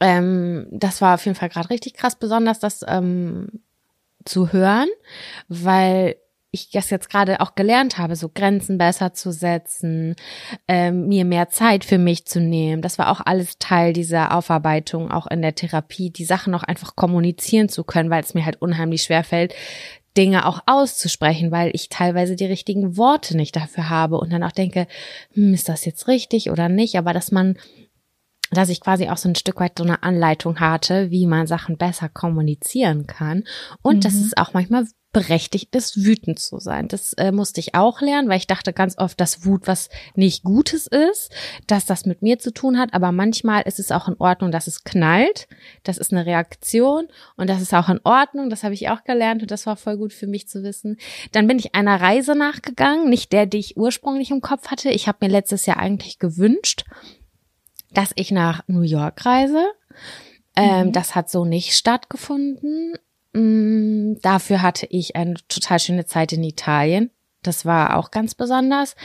[0.00, 3.48] Ähm, das war auf jeden Fall gerade richtig krass, besonders das ähm,
[4.26, 4.88] zu hören,
[5.48, 6.16] weil
[6.50, 10.16] ich das jetzt gerade auch gelernt habe, so Grenzen besser zu setzen,
[10.68, 12.82] ähm, mir mehr Zeit für mich zu nehmen.
[12.82, 16.96] Das war auch alles Teil dieser Aufarbeitung, auch in der Therapie, die Sachen auch einfach
[16.96, 19.54] kommunizieren zu können, weil es mir halt unheimlich schwer fällt,
[20.16, 24.52] Dinge auch auszusprechen, weil ich teilweise die richtigen Worte nicht dafür habe und dann auch
[24.52, 24.86] denke,
[25.34, 26.96] hm, ist das jetzt richtig oder nicht?
[26.96, 27.56] Aber dass man
[28.50, 31.76] dass ich quasi auch so ein Stück weit so eine Anleitung hatte, wie man Sachen
[31.76, 33.44] besser kommunizieren kann
[33.82, 34.00] und mhm.
[34.00, 34.86] dass es auch manchmal
[35.16, 36.88] berechtigt ist, wütend zu sein.
[36.88, 40.44] Das äh, musste ich auch lernen, weil ich dachte ganz oft, dass Wut was nicht
[40.44, 41.32] Gutes ist,
[41.66, 44.66] dass das mit mir zu tun hat, aber manchmal ist es auch in Ordnung, dass
[44.66, 45.48] es knallt.
[45.84, 48.50] Das ist eine Reaktion und das ist auch in Ordnung.
[48.50, 50.98] Das habe ich auch gelernt und das war voll gut für mich zu wissen.
[51.32, 54.90] Dann bin ich einer Reise nachgegangen, nicht der, die ich ursprünglich im Kopf hatte.
[54.90, 56.84] Ich habe mir letztes Jahr eigentlich gewünscht,
[57.92, 59.64] dass ich nach New York reise.
[60.56, 60.92] Ähm, mhm.
[60.92, 62.94] Das hat so nicht stattgefunden.
[63.32, 67.10] Mm, dafür hatte ich eine total schöne Zeit in Italien.
[67.42, 68.96] Das war auch ganz besonders.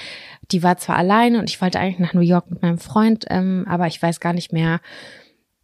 [0.52, 3.66] Die war zwar alleine und ich wollte eigentlich nach New York mit meinem Freund, ähm,
[3.68, 4.80] aber ich weiß gar nicht mehr.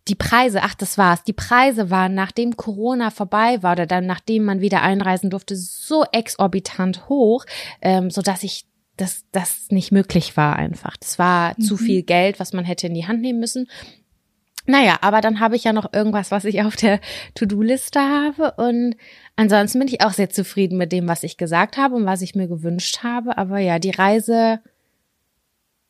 [0.07, 1.24] Die Preise, ach, das war's.
[1.24, 6.05] Die Preise waren, nachdem Corona vorbei war oder dann nachdem man wieder einreisen durfte, so
[6.11, 7.45] exorbitant hoch,
[7.82, 8.65] ähm, so dass ich
[8.97, 10.97] dass das nicht möglich war einfach.
[10.97, 11.61] Das war mhm.
[11.61, 13.67] zu viel Geld, was man hätte in die Hand nehmen müssen.
[14.65, 16.99] Naja, aber dann habe ich ja noch irgendwas, was ich auf der
[17.35, 18.51] To-Do-Liste habe.
[18.57, 18.95] Und
[19.37, 22.35] ansonsten bin ich auch sehr zufrieden mit dem, was ich gesagt habe und was ich
[22.35, 23.37] mir gewünscht habe.
[23.37, 24.59] Aber ja, die Reise,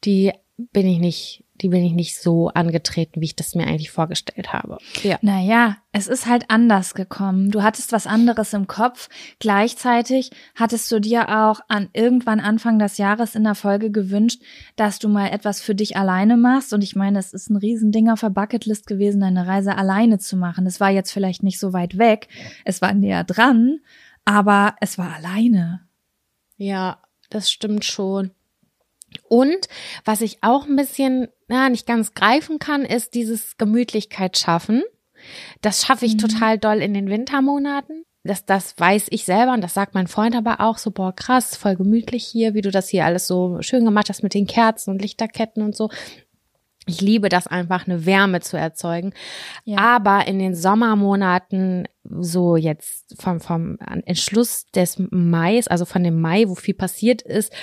[0.03, 3.91] die bin ich nicht die bin ich nicht so angetreten, wie ich das mir eigentlich
[3.91, 4.77] vorgestellt habe.
[5.03, 5.17] Ja.
[5.21, 7.51] Naja, es ist halt anders gekommen.
[7.51, 9.09] Du hattest was anderes im Kopf.
[9.39, 14.41] Gleichzeitig hattest du dir auch an irgendwann Anfang des Jahres in der Folge gewünscht,
[14.75, 16.73] dass du mal etwas für dich alleine machst.
[16.73, 20.37] Und ich meine, es ist ein Riesending auf der Bucketlist gewesen, eine Reise alleine zu
[20.37, 20.67] machen.
[20.67, 22.27] Es war jetzt vielleicht nicht so weit weg.
[22.65, 23.79] Es war näher dran,
[24.25, 25.81] aber es war alleine.
[26.57, 28.31] Ja, das stimmt schon.
[29.27, 29.67] Und
[30.05, 34.83] was ich auch ein bisschen, na, nicht ganz greifen kann, ist dieses Gemütlichkeit schaffen.
[35.61, 36.19] Das schaffe ich mhm.
[36.19, 38.03] total doll in den Wintermonaten.
[38.23, 41.55] Das, das weiß ich selber und das sagt mein Freund aber auch so, boah, krass,
[41.55, 44.91] voll gemütlich hier, wie du das hier alles so schön gemacht hast mit den Kerzen
[44.91, 45.89] und Lichterketten und so.
[46.89, 49.13] Ich liebe das einfach, eine Wärme zu erzeugen.
[49.65, 49.77] Ja.
[49.77, 56.45] Aber in den Sommermonaten, so jetzt vom, vom Entschluss des Mais, also von dem Mai,
[56.47, 57.53] wo viel passiert ist,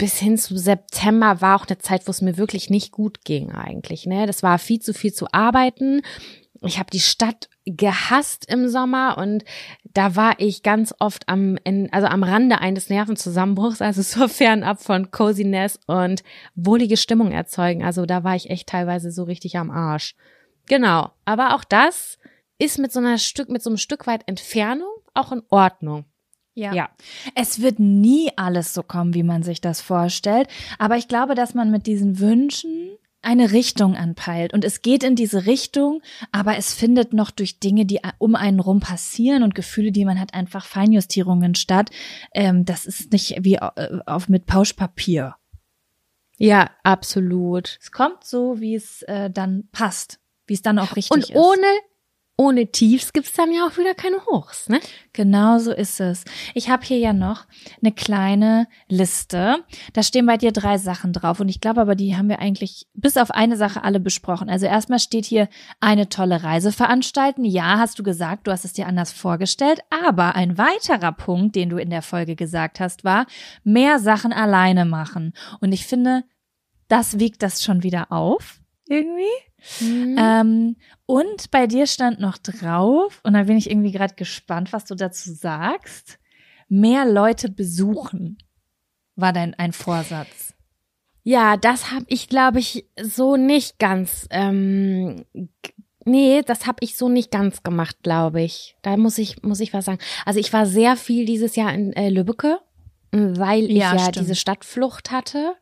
[0.00, 3.52] bis hin zu September war auch eine Zeit, wo es mir wirklich nicht gut ging
[3.52, 4.06] eigentlich.
[4.06, 4.26] Ne?
[4.26, 6.00] Das war viel zu viel zu arbeiten.
[6.62, 9.44] Ich habe die Stadt gehasst im Sommer und
[9.84, 14.82] da war ich ganz oft am, in, also am Rande eines Nervenzusammenbruchs, also so fernab
[14.82, 16.22] von Coziness und
[16.54, 17.84] wohlige Stimmung erzeugen.
[17.84, 20.14] Also da war ich echt teilweise so richtig am Arsch.
[20.66, 21.10] Genau.
[21.26, 22.18] Aber auch das
[22.58, 26.06] ist mit so einer Stück, mit so einem Stück weit Entfernung auch in Ordnung.
[26.60, 26.74] Ja.
[26.74, 26.90] ja.
[27.34, 30.46] Es wird nie alles so kommen, wie man sich das vorstellt.
[30.78, 32.90] Aber ich glaube, dass man mit diesen Wünschen
[33.22, 34.52] eine Richtung anpeilt.
[34.52, 36.02] Und es geht in diese Richtung,
[36.32, 40.20] aber es findet noch durch Dinge, die um einen rum passieren und Gefühle, die man
[40.20, 41.90] hat, einfach Feinjustierungen statt.
[42.34, 45.36] Ähm, das ist nicht wie äh, auf mit Pauschpapier.
[46.38, 47.78] Ja, absolut.
[47.80, 51.30] Es kommt so, wie es äh, dann passt, wie es dann auch richtig und ist.
[51.30, 51.66] Und ohne
[52.40, 54.80] ohne Tiefs gibt's dann ja auch wieder keine Hochs, ne?
[55.12, 56.24] Genau so ist es.
[56.54, 57.44] Ich habe hier ja noch
[57.82, 59.58] eine kleine Liste.
[59.92, 62.86] Da stehen bei dir drei Sachen drauf und ich glaube aber, die haben wir eigentlich
[62.94, 64.48] bis auf eine Sache alle besprochen.
[64.48, 67.44] Also erstmal steht hier eine tolle Reise veranstalten.
[67.44, 71.68] Ja, hast du gesagt, du hast es dir anders vorgestellt, aber ein weiterer Punkt, den
[71.68, 73.26] du in der Folge gesagt hast, war
[73.64, 75.34] mehr Sachen alleine machen.
[75.60, 76.24] Und ich finde,
[76.88, 79.49] das wiegt das schon wieder auf irgendwie.
[79.80, 80.16] Mhm.
[80.18, 84.84] Ähm, und bei dir stand noch drauf, und da bin ich irgendwie gerade gespannt, was
[84.84, 86.18] du dazu sagst.
[86.68, 88.38] Mehr Leute besuchen
[89.16, 90.54] war dein ein Vorsatz.
[91.22, 94.26] Ja, das habe ich, glaube ich, so nicht ganz.
[94.30, 95.24] Ähm,
[96.04, 98.76] nee, das habe ich so nicht ganz gemacht, glaube ich.
[98.82, 99.98] Da muss ich muss ich was sagen.
[100.24, 102.60] Also ich war sehr viel dieses Jahr in äh, Lübbecke
[103.12, 105.54] weil ich ja, ja diese Stadtflucht hatte.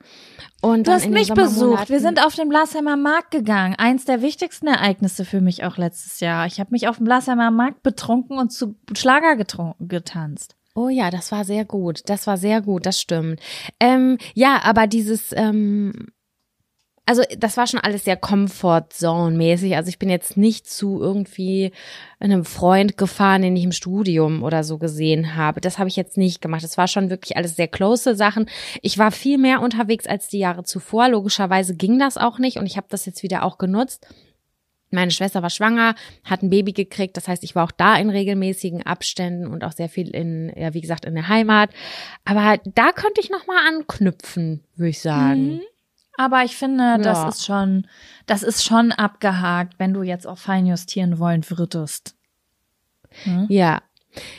[0.60, 1.88] Und du hast mich besucht.
[1.88, 3.74] Wir sind auf den Blasheimer Markt gegangen.
[3.78, 6.46] Eins der wichtigsten Ereignisse für mich auch letztes Jahr.
[6.46, 9.36] Ich habe mich auf dem Blasheimer Markt betrunken und zu Schlager
[9.78, 10.56] getanzt.
[10.74, 12.02] Oh ja, das war sehr gut.
[12.06, 13.40] Das war sehr gut, das stimmt.
[13.80, 16.08] Ähm, ja, aber dieses, ähm,
[17.08, 19.74] also das war schon alles sehr Comfort Zone mäßig.
[19.76, 21.72] Also ich bin jetzt nicht zu irgendwie
[22.20, 25.62] einem Freund gefahren, den ich im Studium oder so gesehen habe.
[25.62, 26.62] Das habe ich jetzt nicht gemacht.
[26.62, 28.44] Das war schon wirklich alles sehr close Sachen.
[28.82, 31.08] Ich war viel mehr unterwegs als die Jahre zuvor.
[31.08, 34.06] Logischerweise ging das auch nicht und ich habe das jetzt wieder auch genutzt.
[34.90, 35.94] Meine Schwester war schwanger,
[36.24, 37.16] hat ein Baby gekriegt.
[37.16, 40.74] Das heißt, ich war auch da in regelmäßigen Abständen und auch sehr viel in, ja,
[40.74, 41.70] wie gesagt, in der Heimat.
[42.26, 45.54] Aber da könnte ich nochmal anknüpfen, würde ich sagen.
[45.54, 45.60] Mhm.
[46.18, 46.98] Aber ich finde, Ja.
[46.98, 47.86] das ist schon,
[48.26, 52.16] das ist schon abgehakt, wenn du jetzt auch fein justieren wollen würdest.
[53.22, 53.46] Hm?
[53.48, 53.80] Ja.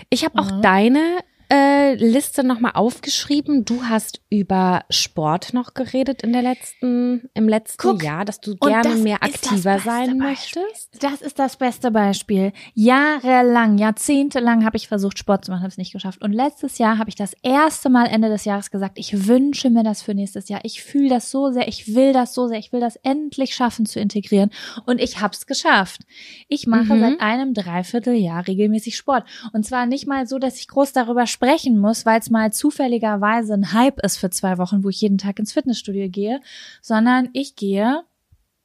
[0.10, 1.20] Ich habe auch deine
[1.52, 3.66] äh, Liste nochmal aufgeschrieben.
[3.66, 8.56] Du hast über Sport noch geredet in der letzten, im letzten Guck, Jahr, dass du
[8.58, 10.62] gerne mehr aktiver sein Beispiel.
[10.64, 11.04] möchtest.
[11.04, 12.52] Das ist das beste Beispiel.
[12.76, 16.22] Jahrelang, jahrzehntelang habe ich versucht, Sport zu machen, habe es nicht geschafft.
[16.22, 19.84] Und letztes Jahr habe ich das erste Mal Ende des Jahres gesagt, ich wünsche mir
[19.84, 20.60] das für nächstes Jahr.
[20.64, 23.86] Ich fühle das so sehr, ich will das so sehr, ich will das endlich schaffen
[23.86, 24.52] zu integrieren.
[24.86, 26.02] Und ich habe es geschafft.
[26.48, 27.00] Ich mache Mhm.
[27.00, 29.24] seit einem Dreivierteljahr regelmäßig Sport.
[29.54, 33.54] Und zwar nicht mal so, dass ich groß darüber sprechen muss, weil es mal zufälligerweise
[33.54, 36.42] ein Hype ist für zwei Wochen, wo ich jeden Tag ins Fitnessstudio gehe,
[36.82, 38.04] sondern ich gehe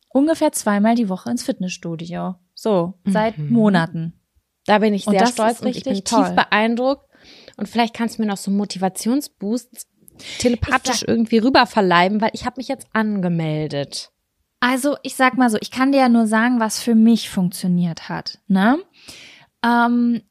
[0.09, 2.35] ungefähr zweimal die Woche ins Fitnessstudio.
[2.55, 3.53] So, seit Mhm.
[3.53, 4.13] Monaten.
[4.67, 6.35] Da bin ich Und sehr das stolz und ich bin richtig tief toll.
[6.35, 7.09] beeindruckt.
[7.57, 9.87] Und vielleicht kannst du mir noch so Motivationsboosts
[10.39, 14.11] telepathisch sag- irgendwie rüber verleiben, weil ich habe mich jetzt angemeldet.
[14.61, 18.09] Also, ich sag mal so, ich kann dir ja nur sagen, was für mich funktioniert
[18.09, 18.39] hat.
[18.49, 18.79] Ne?
[19.65, 20.23] Ähm,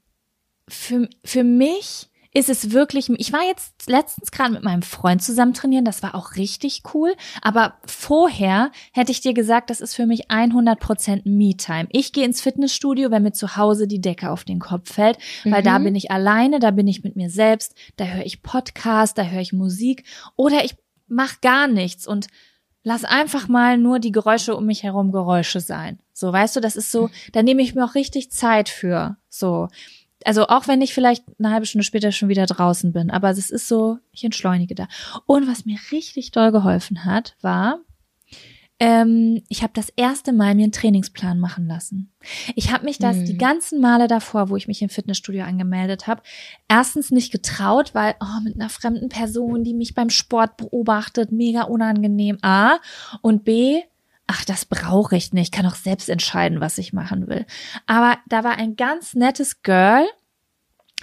[0.67, 5.53] für, für mich ist es wirklich, ich war jetzt letztens gerade mit meinem Freund zusammen
[5.53, 10.05] trainieren, das war auch richtig cool, aber vorher hätte ich dir gesagt, das ist für
[10.07, 11.87] mich 100% Me-Time.
[11.91, 15.61] Ich gehe ins Fitnessstudio, wenn mir zu Hause die Decke auf den Kopf fällt, weil
[15.63, 15.83] da Mhm.
[15.85, 19.41] bin ich alleine, da bin ich mit mir selbst, da höre ich Podcast, da höre
[19.41, 20.03] ich Musik
[20.35, 20.75] oder ich
[21.07, 22.27] mach gar nichts und
[22.83, 25.99] lass einfach mal nur die Geräusche um mich herum Geräusche sein.
[26.13, 29.17] So, weißt du, das ist so, da nehme ich mir auch richtig Zeit für.
[29.29, 29.67] So.
[30.25, 33.49] Also auch wenn ich vielleicht eine halbe Stunde später schon wieder draußen bin, aber es
[33.49, 34.87] ist so, ich entschleunige da.
[35.25, 37.79] Und was mir richtig doll geholfen hat, war,
[38.79, 42.11] ähm, ich habe das erste Mal mir einen Trainingsplan machen lassen.
[42.55, 43.25] Ich habe mich das Hm.
[43.25, 46.23] die ganzen Male davor, wo ich mich im Fitnessstudio angemeldet habe,
[46.67, 51.63] erstens nicht getraut, weil oh, mit einer fremden Person, die mich beim Sport beobachtet, mega
[51.63, 52.39] unangenehm.
[52.41, 52.79] A
[53.21, 53.81] und B,
[54.27, 57.45] ach, das brauche ich nicht, kann auch selbst entscheiden, was ich machen will.
[57.85, 60.05] Aber da war ein ganz nettes Girl,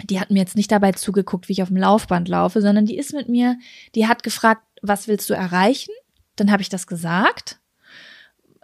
[0.03, 2.97] die hat mir jetzt nicht dabei zugeguckt, wie ich auf dem Laufband laufe, sondern die
[2.97, 3.57] ist mit mir,
[3.93, 5.93] die hat gefragt, was willst du erreichen?
[6.35, 7.59] Dann habe ich das gesagt.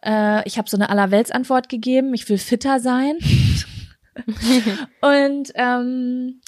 [0.03, 3.17] Äh, ich habe so eine Allerweltsantwort gegeben, ich will fitter sein.
[5.01, 6.41] Und ähm,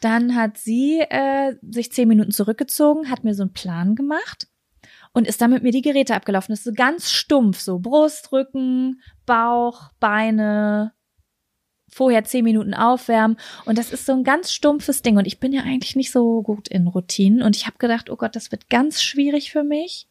[0.00, 4.48] dann hat sie äh, sich zehn Minuten zurückgezogen, hat mir so einen Plan gemacht
[5.14, 6.52] und ist dann mit mir die Geräte abgelaufen.
[6.52, 10.92] Das ist so ganz stumpf, so Brust, Rücken, Bauch, Beine,
[11.88, 13.38] vorher zehn Minuten aufwärmen.
[13.64, 15.16] Und das ist so ein ganz stumpfes Ding.
[15.16, 17.42] Und ich bin ja eigentlich nicht so gut in Routinen.
[17.42, 20.08] Und ich habe gedacht, oh Gott, das wird ganz schwierig für mich,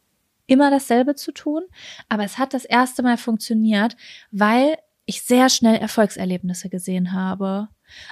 [0.48, 1.64] immer dasselbe zu tun.
[2.08, 3.98] Aber es hat das erste Mal funktioniert,
[4.32, 7.68] weil ich sehr schnell Erfolgserlebnisse gesehen habe.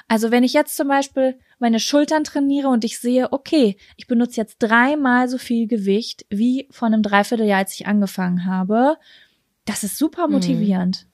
[0.07, 4.37] Also wenn ich jetzt zum Beispiel meine Schultern trainiere und ich sehe, okay, ich benutze
[4.37, 8.97] jetzt dreimal so viel Gewicht wie vor einem Dreivierteljahr, als ich angefangen habe,
[9.65, 10.33] das ist super Mhm.
[10.33, 11.07] motivierend.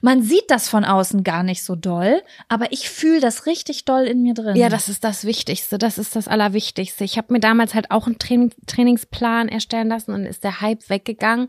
[0.00, 4.04] Man sieht das von außen gar nicht so doll, aber ich fühle das richtig doll
[4.04, 4.56] in mir drin.
[4.56, 5.76] Ja, das ist das Wichtigste.
[5.76, 7.04] Das ist das Allerwichtigste.
[7.04, 10.88] Ich habe mir damals halt auch einen Training, Trainingsplan erstellen lassen und ist der Hype
[10.88, 11.48] weggegangen.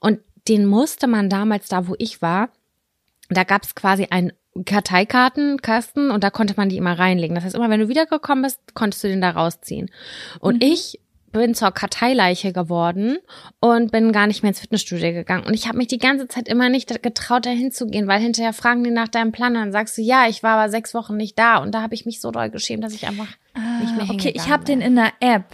[0.00, 0.18] Und
[0.48, 2.48] den musste man damals da, wo ich war,
[3.28, 4.32] da gab es quasi einen
[4.64, 7.34] Karteikartenkasten und da konnte man die immer reinlegen.
[7.34, 9.90] Das heißt, immer wenn du wiedergekommen bist, konntest du den da rausziehen.
[10.40, 10.70] Und Mhm.
[10.72, 11.00] ich
[11.32, 13.18] bin zur Karteileiche geworden
[13.60, 15.44] und bin gar nicht mehr ins Fitnessstudio gegangen.
[15.44, 18.82] Und ich habe mich die ganze Zeit immer nicht getraut, da hinzugehen, weil hinterher fragen
[18.84, 21.38] die nach deinem Plan und dann sagst du, ja, ich war aber sechs Wochen nicht
[21.38, 21.58] da.
[21.58, 23.28] Und da habe ich mich so doll geschämt, dass ich einfach
[23.80, 25.44] nicht mehr Ah, Okay, ich habe den in der App.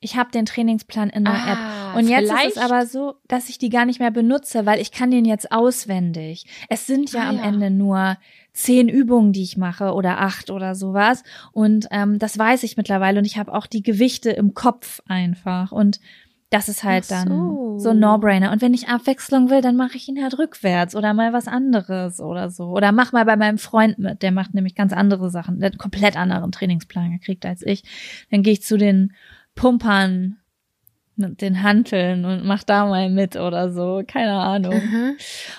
[0.00, 1.52] Ich habe den Trainingsplan in der Ah,
[1.92, 1.96] App.
[1.96, 4.92] Und jetzt ist es aber so, dass ich die gar nicht mehr benutze, weil ich
[4.92, 6.44] kann den jetzt auswendig.
[6.68, 7.44] Es sind ja Ah, am ja.
[7.44, 8.16] Ende nur
[8.52, 11.22] zehn Übungen, die ich mache oder acht oder sowas.
[11.52, 13.18] Und ähm, das weiß ich mittlerweile.
[13.18, 15.72] Und ich habe auch die Gewichte im Kopf einfach.
[15.72, 15.98] Und
[16.50, 17.78] das ist halt Ach dann so.
[17.78, 18.52] so ein No-Brainer.
[18.52, 22.20] Und wenn ich Abwechslung will, dann mache ich ihn halt rückwärts oder mal was anderes
[22.20, 22.66] oder so.
[22.68, 24.22] Oder mach mal bei meinem Freund mit.
[24.22, 25.58] Der macht nämlich ganz andere Sachen.
[25.58, 27.82] Der hat einen komplett anderen Trainingsplan gekriegt als ich.
[28.30, 29.12] Dann gehe ich zu den
[29.56, 30.36] Pumpern
[31.16, 34.02] mit den Hanteln und mach da mal mit oder so.
[34.06, 34.74] Keine Ahnung.
[34.74, 35.12] Aha.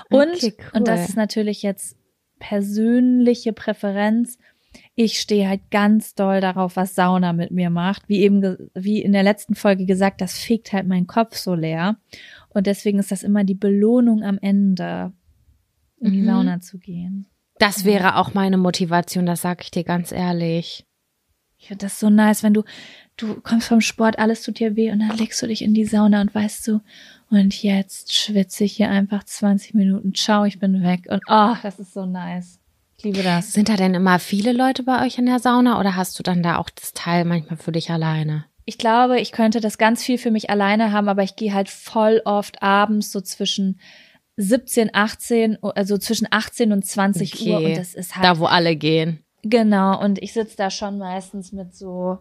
[0.10, 0.66] Und, Okay, cool.
[0.76, 1.98] und das ist natürlich jetzt
[2.40, 4.38] persönliche Präferenz.
[4.94, 8.08] ich stehe halt ganz doll darauf, was Sauna mit mir macht.
[8.08, 11.98] Wie eben, wie in der letzten Folge gesagt, das fegt halt meinen Kopf so leer.
[12.50, 15.14] Und deswegen ist das immer die Belohnung am Ende,
[16.00, 16.26] in die Mhm.
[16.28, 17.26] Sauna zu gehen.
[17.58, 20.86] Das wäre auch meine Motivation, das sag ich dir ganz ehrlich.
[21.58, 22.64] Ich finde das so nice, wenn du,
[23.18, 25.86] du kommst vom Sport, alles tut dir weh und dann legst du dich in die
[25.86, 26.82] Sauna und weißt du,
[27.30, 30.14] und jetzt schwitze ich hier einfach 20 Minuten.
[30.14, 31.08] Ciao, ich bin weg.
[31.10, 32.60] Und oh, das ist so nice.
[32.98, 33.52] Ich liebe das.
[33.52, 36.42] Sind da denn immer viele Leute bei euch in der Sauna oder hast du dann
[36.42, 38.46] da auch das Teil manchmal für dich alleine?
[38.66, 41.70] Ich glaube, ich könnte das ganz viel für mich alleine haben, aber ich gehe halt
[41.70, 43.80] voll oft abends so zwischen
[44.38, 48.76] 17, 18, also zwischen 18 und 20 Uhr und das ist halt da, wo alle
[48.76, 49.24] gehen.
[49.42, 52.20] genau und ich sitze da schon meistens mit so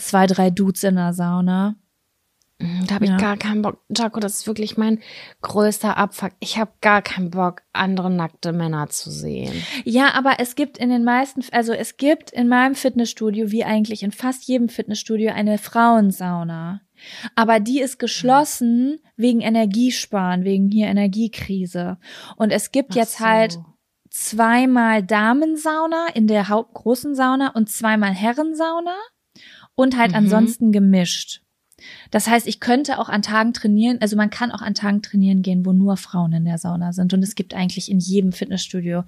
[0.00, 1.76] zwei, drei Dudes in der Sauna.
[2.58, 3.16] Mm, Da habe ich Ja.
[3.16, 3.78] gar keinen Bock.
[3.88, 5.00] Jaco, das ist wirklich mein
[5.42, 6.32] größter Abfuck.
[6.40, 9.54] Ich habe gar keinen Bock, andere nackte Männer zu sehen.
[9.84, 14.02] Ja, aber es gibt in den meisten, also es gibt in meinem Fitnessstudio, wie eigentlich
[14.02, 16.82] in fast jedem Fitnessstudio, eine Frauensauna.
[17.34, 21.96] Aber die ist geschlossen wegen Energiesparen, wegen hier Energiekrise.
[22.36, 23.24] Und es gibt jetzt Ach so.
[23.24, 23.58] halt
[24.10, 28.94] zweimal Damensauna in der hauptgroßen Sauna und zweimal Herrensauna
[29.80, 30.16] und halt Mhm.
[30.18, 31.42] ansonsten gemischt.
[32.10, 35.40] Das heißt, ich könnte auch an Tagen trainieren, also man kann auch an Tagen trainieren
[35.42, 37.14] gehen, wo nur Frauen in der Sauna sind.
[37.14, 39.04] Und es gibt eigentlich in jedem Fitnessstudio,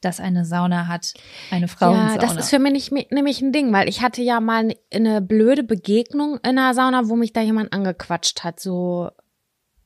[0.00, 1.14] das eine Sauna hat,
[1.50, 2.14] eine Frauensauna.
[2.14, 5.20] Ja, das ist für mich nämlich ein Ding, weil ich hatte ja mal ne- eine
[5.20, 9.10] blöde Begegnung in einer Sauna, wo mich da jemand angequatscht hat, so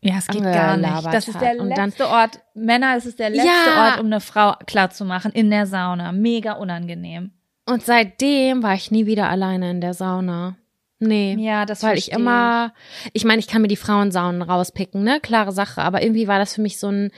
[0.00, 1.06] ja, es geht gar nicht.
[1.14, 1.76] Das ist der hat.
[1.76, 3.90] Letzte Ort, Männer, es ist der letzte Ja.
[3.92, 6.12] Ort, um eine Frau klarzumachen, in der Sauna.
[6.12, 7.32] Mega unangenehm.
[7.66, 10.56] Und seitdem war ich nie wieder alleine in der Sauna.
[11.00, 11.36] Nee.
[11.38, 12.72] Ja, das weil ich immer,
[13.12, 15.20] ich meine, ich kann mir die Frauensaunen rauspicken, ne?
[15.20, 17.10] Klare Sache, aber irgendwie war das für mich so ein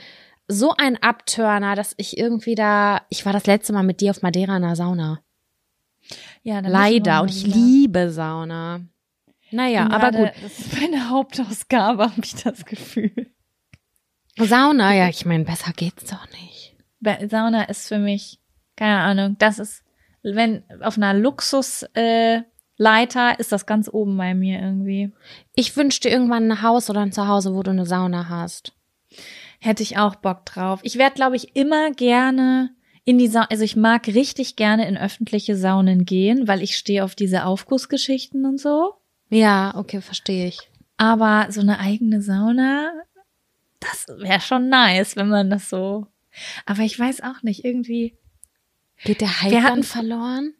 [0.49, 4.21] so ein Abturner, dass ich irgendwie da, ich war das letzte Mal mit dir auf
[4.21, 5.19] Madeira in der Sauna.
[6.41, 7.21] Ja, Leider.
[7.21, 7.55] Und ich wieder.
[7.57, 8.79] liebe Sauna.
[9.51, 10.43] Naja, bin aber gerade- gut.
[10.43, 13.29] Das ist meine Hauptausgabe, habe ich das Gefühl.
[14.37, 16.75] Sauna, ja, ich meine, besser geht's doch nicht.
[17.29, 18.39] Sauna ist für mich,
[18.75, 19.83] keine Ahnung, das ist,
[20.35, 22.41] wenn auf einer Luxus äh,
[22.77, 25.11] Leiter ist das ganz oben bei mir irgendwie.
[25.55, 28.73] Ich wünschte irgendwann ein Haus oder ein Zuhause, wo du eine Sauna hast.
[29.59, 30.79] Hätte ich auch Bock drauf.
[30.83, 32.69] Ich werde, glaube ich, immer gerne
[33.03, 37.03] in die Sauna, also ich mag richtig gerne in öffentliche Saunen gehen, weil ich stehe
[37.03, 38.93] auf diese Aufgussgeschichten und so.
[39.29, 40.69] Ja, okay, verstehe ich.
[40.97, 42.91] Aber so eine eigene Sauna,
[43.79, 46.07] das wäre schon nice, wenn man das so.
[46.65, 48.17] Aber ich weiß auch nicht, irgendwie.
[49.03, 50.53] Geht der Hype Wir dann verloren?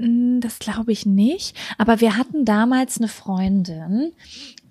[0.00, 1.56] Mm, Das glaube ich nicht.
[1.78, 4.12] Aber wir hatten damals eine Freundin,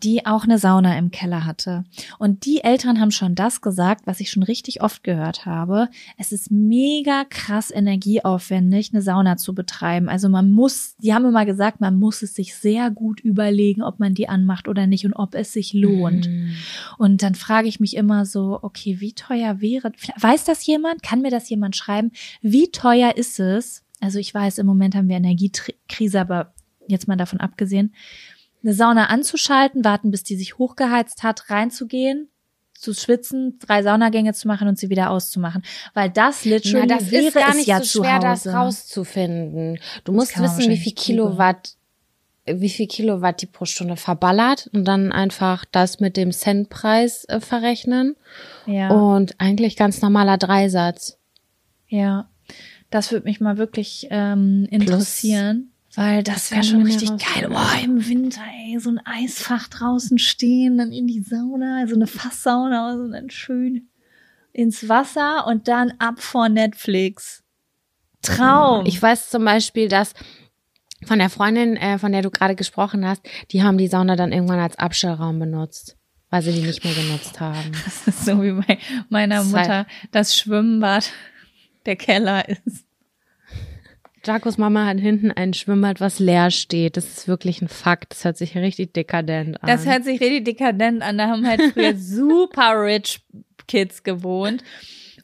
[0.03, 1.83] die auch eine Sauna im Keller hatte.
[2.17, 5.89] Und die Eltern haben schon das gesagt, was ich schon richtig oft gehört habe.
[6.17, 10.09] Es ist mega krass energieaufwendig, eine Sauna zu betreiben.
[10.09, 13.99] Also man muss, die haben immer gesagt, man muss es sich sehr gut überlegen, ob
[13.99, 16.29] man die anmacht oder nicht und ob es sich lohnt.
[16.29, 16.53] Mhm.
[16.97, 21.03] Und dann frage ich mich immer so, okay, wie teuer wäre, weiß das jemand?
[21.03, 22.11] Kann mir das jemand schreiben?
[22.41, 23.83] Wie teuer ist es?
[23.99, 26.53] Also ich weiß, im Moment haben wir Energiekrise, aber
[26.87, 27.93] jetzt mal davon abgesehen,
[28.63, 32.29] eine Sauna anzuschalten, warten, bis die sich hochgeheizt hat, reinzugehen,
[32.73, 35.63] zu schwitzen, drei Saunagänge zu machen und sie wieder auszumachen.
[35.93, 39.79] Weil das literally Ja, das wäre ist gar nicht ja so schwer, das rauszufinden.
[40.05, 40.93] Du musst wissen, wie viel.
[40.93, 41.75] Kilowatt,
[42.45, 47.41] wie viel Kilowatt die pro Stunde verballert und dann einfach das mit dem Centpreis äh,
[47.41, 48.15] verrechnen.
[48.65, 48.89] Ja.
[48.89, 51.17] Und eigentlich ganz normaler Dreisatz.
[51.87, 52.29] Ja,
[52.89, 57.49] das würde mich mal wirklich ähm, interessieren, weil das das wäre schon richtig geil.
[57.51, 62.07] Oh, im Winter, ey, so ein Eisfach draußen stehen, dann in die Sauna, so eine
[62.07, 63.87] Fasssauna und dann schön
[64.53, 67.43] ins Wasser und dann ab vor Netflix.
[68.21, 68.85] Traum.
[68.85, 70.13] Ich weiß zum Beispiel, dass
[71.05, 73.21] von der Freundin, äh, von der du gerade gesprochen hast,
[73.51, 75.95] die haben die Sauna dann irgendwann als Abstellraum benutzt,
[76.29, 77.71] weil sie die nicht mehr genutzt haben.
[77.85, 78.77] das ist so wie bei
[79.09, 81.11] meiner halt- Mutter das Schwimmbad
[81.85, 82.85] der Keller ist.
[84.25, 86.97] Jacos Mama hat hinten ein Schwimmbad, was leer steht.
[86.97, 88.11] Das ist wirklich ein Fakt.
[88.11, 89.67] Das hört sich richtig dekadent an.
[89.67, 91.17] Das hört sich richtig dekadent an.
[91.17, 93.21] Da haben halt früher super rich
[93.67, 94.63] Kids gewohnt.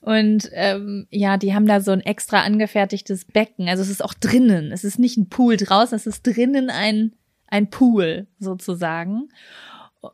[0.02, 3.68] Und ähm, ja, die haben da so ein extra angefertigtes Becken.
[3.68, 4.72] Also es ist auch drinnen.
[4.72, 7.14] Es ist nicht ein Pool draußen, es ist drinnen ein,
[7.48, 9.30] ein Pool sozusagen.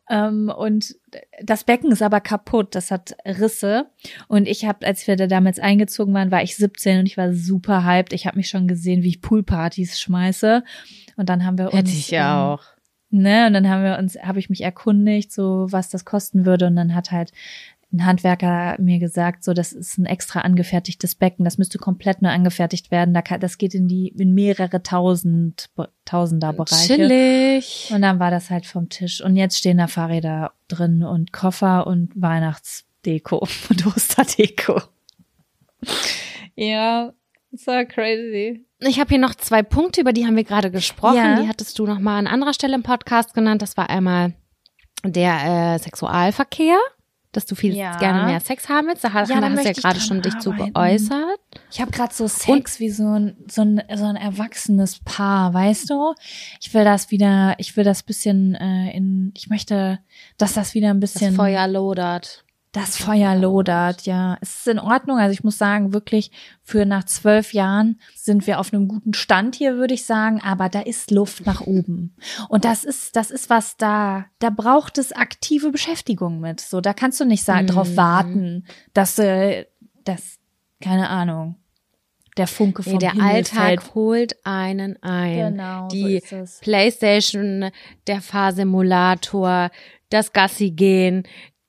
[0.10, 0.96] Ähm, und
[1.42, 3.88] das Becken ist aber kaputt, das hat Risse.
[4.28, 7.34] Und ich habe, als wir da damals eingezogen waren, war ich 17 und ich war
[7.34, 8.14] super hyped.
[8.14, 10.64] Ich habe mich schon gesehen, wie ich Poolpartys schmeiße.
[11.18, 12.64] Und dann haben wir uns Hätte ich ja auch.
[13.14, 16.68] Ne, und dann haben wir uns, habe ich mich erkundigt, so was das kosten würde.
[16.68, 17.34] Und dann hat halt
[17.94, 22.30] ein Handwerker mir gesagt, so das ist ein extra angefertigtes Becken, das müsste komplett neu
[22.30, 23.14] angefertigt werden.
[23.14, 25.70] Da kann, das geht in die in mehrere tausend
[26.06, 26.96] Tausender Bereiche.
[26.96, 27.90] Chillig.
[27.94, 29.24] Und dann war das halt vom Tisch.
[29.24, 33.38] Und jetzt stehen da Fahrräder drin und Koffer und Weihnachtsdeko
[33.70, 34.82] und Osterdeko.
[36.56, 37.14] ja,
[37.52, 38.66] so crazy.
[38.80, 41.16] Ich habe hier noch zwei Punkte, über die haben wir gerade gesprochen.
[41.16, 41.42] Ja.
[41.42, 43.62] Die hattest du noch mal an anderer Stelle im Podcast genannt.
[43.62, 44.34] Das war einmal
[45.06, 46.78] der äh, Sexualverkehr,
[47.32, 47.98] dass du viel Ja.
[47.98, 49.04] gerne mehr Sex haben willst.
[49.04, 51.40] Da, hast- Ja, hast du ja gerade schon dich zu geäußert.
[51.72, 55.90] Ich habe gerade so Sex wie so ein, so, ein, so ein erwachsenes Paar, weißt
[55.90, 56.14] du?
[56.60, 60.00] Ich will das wieder, ich will das bisschen äh, in, ich möchte,
[60.38, 62.44] dass das wieder ein Das bisschen Feuer lodert.
[62.74, 64.38] Das Feuer lodert, ja.
[64.40, 65.18] Es ist in Ordnung.
[65.18, 66.32] Also ich muss sagen, wirklich
[66.64, 70.40] für nach zwölf Jahren sind wir auf einem guten Stand hier, würde ich sagen.
[70.42, 72.16] Aber da ist Luft nach oben.
[72.48, 76.62] Und das ist, das ist was da, da braucht es aktive Beschäftigung mit.
[76.62, 77.98] So, da kannst du nicht sagen, drauf Mhm.
[77.98, 79.66] warten, dass, äh,
[80.06, 80.38] das,
[80.80, 81.56] keine Ahnung,
[82.38, 83.96] der Funke vom Nee, der Himmel Alltag fällt.
[83.96, 85.36] holt einen ein.
[85.56, 86.60] Genau, so Die ist es.
[86.62, 87.70] Playstation,
[88.08, 89.70] der Fahrsimulator,
[90.10, 91.24] das Gassi gehen,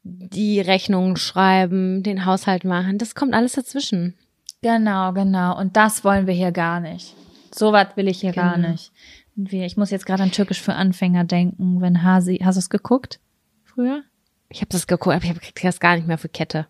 [0.05, 4.15] die Rechnungen schreiben, den Haushalt machen, das kommt alles dazwischen.
[4.63, 5.59] Genau, genau.
[5.59, 7.15] Und das wollen wir hier gar nicht.
[7.55, 8.71] So was will ich hier gar Genau.
[8.71, 8.93] nicht.
[9.37, 12.61] Und wir, ich muss jetzt gerade an Türkisch für Anfänger denken, wenn Hasi, hast du
[12.61, 13.19] es geguckt?
[13.65, 14.03] Früher?
[14.51, 16.67] Ich habe das geguckt, aber ich habe das gar nicht mehr für Kette.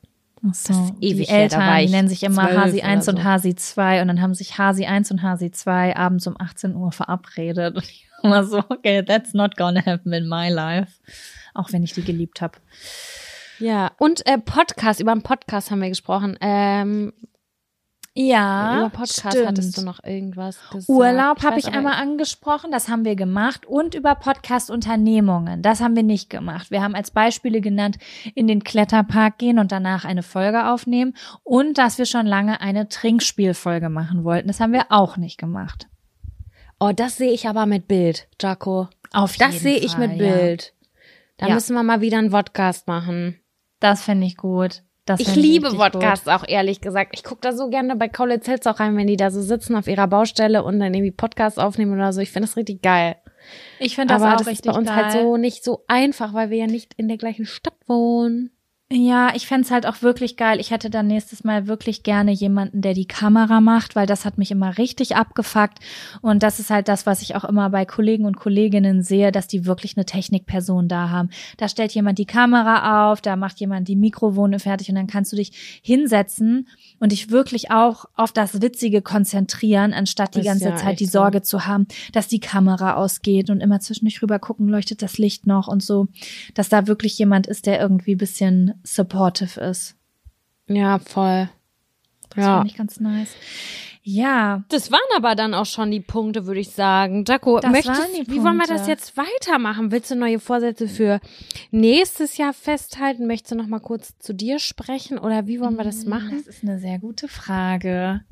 [0.49, 0.72] Ach so.
[0.72, 3.28] Das ist ewig die her, Eltern, ich nennen sich immer Hasi 1 oder und so.
[3.28, 6.93] Hasi 2 und dann haben sich Hasi 1 und Hasi 2 abends um 18 Uhr
[6.93, 7.76] verabredet.
[8.22, 10.93] Und ich war so, okay, that's not gonna happen in my life.
[11.55, 12.59] Auch wenn ich die geliebt habe.
[13.59, 16.36] Ja, und äh, Podcast, über einen Podcast haben wir gesprochen.
[16.40, 17.12] Ähm,
[18.14, 19.46] Ja, über Podcast stimmt.
[19.48, 20.88] hattest du noch irgendwas gesagt.
[20.90, 26.03] Urlaub habe ich einmal angesprochen, das haben wir gemacht und über Podcast-Unternehmungen, das haben wir
[26.03, 26.70] nicht gemacht.
[26.70, 27.96] Wir haben als Beispiele genannt,
[28.34, 32.88] in den Kletterpark gehen und danach eine Folge aufnehmen und dass wir schon lange eine
[32.88, 34.48] Trinkspielfolge machen wollten.
[34.48, 35.88] Das haben wir auch nicht gemacht.
[36.80, 38.88] Oh, das sehe ich aber mit Bild, Jaco.
[39.12, 40.34] Auf Das jeden sehe ich Fall, mit ja.
[40.34, 40.74] Bild.
[41.38, 41.55] Da Ja.
[41.55, 43.38] müssen wir mal wieder einen Podcast machen.
[43.83, 44.83] Das finde ich gut.
[45.05, 47.11] Das Ich liebe Podcasts auch, ehrlich gesagt.
[47.14, 49.74] Ich gucke da so gerne bei Kaulitz Hills auch rein, wenn die da so sitzen
[49.74, 52.20] auf ihrer Baustelle und dann irgendwie Podcasts aufnehmen oder so.
[52.20, 53.16] Ich finde das richtig geil.
[53.80, 54.97] Ich finde das Aber auch das ist richtig bei uns geil.
[54.97, 58.53] halt so nicht so einfach, weil wir ja nicht in der gleichen Stadt wohnen.
[58.95, 60.61] Ja, ich fänd's halt auch wirklich geil.
[60.61, 64.36] Ich hätte dann nächstes Mal wirklich gerne jemanden, der die Kamera macht, weil das hat
[64.36, 65.78] mich immer richtig abgefuckt.
[66.20, 69.49] Und das ist halt das, was ich auch immer bei Kollegen und Kolleginnen sehe, dass
[69.49, 71.30] die wirklich eine Technikperson da haben.
[71.57, 75.32] Da stellt jemand die Kamera auf, da macht jemand die Mikrofone fertig und dann kannst
[75.32, 76.68] du dich hinsetzen
[77.03, 81.18] und dich wirklich auch auf das Witzige konzentrieren, anstatt die ganze ja Zeit die so.
[81.18, 85.44] Sorge zu haben, dass die Kamera ausgeht und immer zwischendurch rüber gucken, leuchtet das Licht
[85.44, 86.07] noch und so,
[86.55, 89.96] dass da wirklich jemand ist, der irgendwie ein bisschen supportive ist.
[90.68, 91.48] Ja, voll.
[92.36, 92.59] Das Ja.
[92.59, 93.30] finde ich ganz nice.
[94.05, 97.24] Ja, Das waren aber dann auch schon die Punkte, würde ich sagen.
[97.26, 99.92] Jaco, Das möchtest, wie wollen wir das jetzt weitermachen?
[99.92, 101.20] Willst du neue Vorsätze für
[101.70, 103.26] nächstes Jahr festhalten?
[103.28, 106.42] Möchtest du noch mal kurz zu dir sprechen oder wie wollen wir das machen?
[106.44, 108.22] das ist eine sehr gute Frage.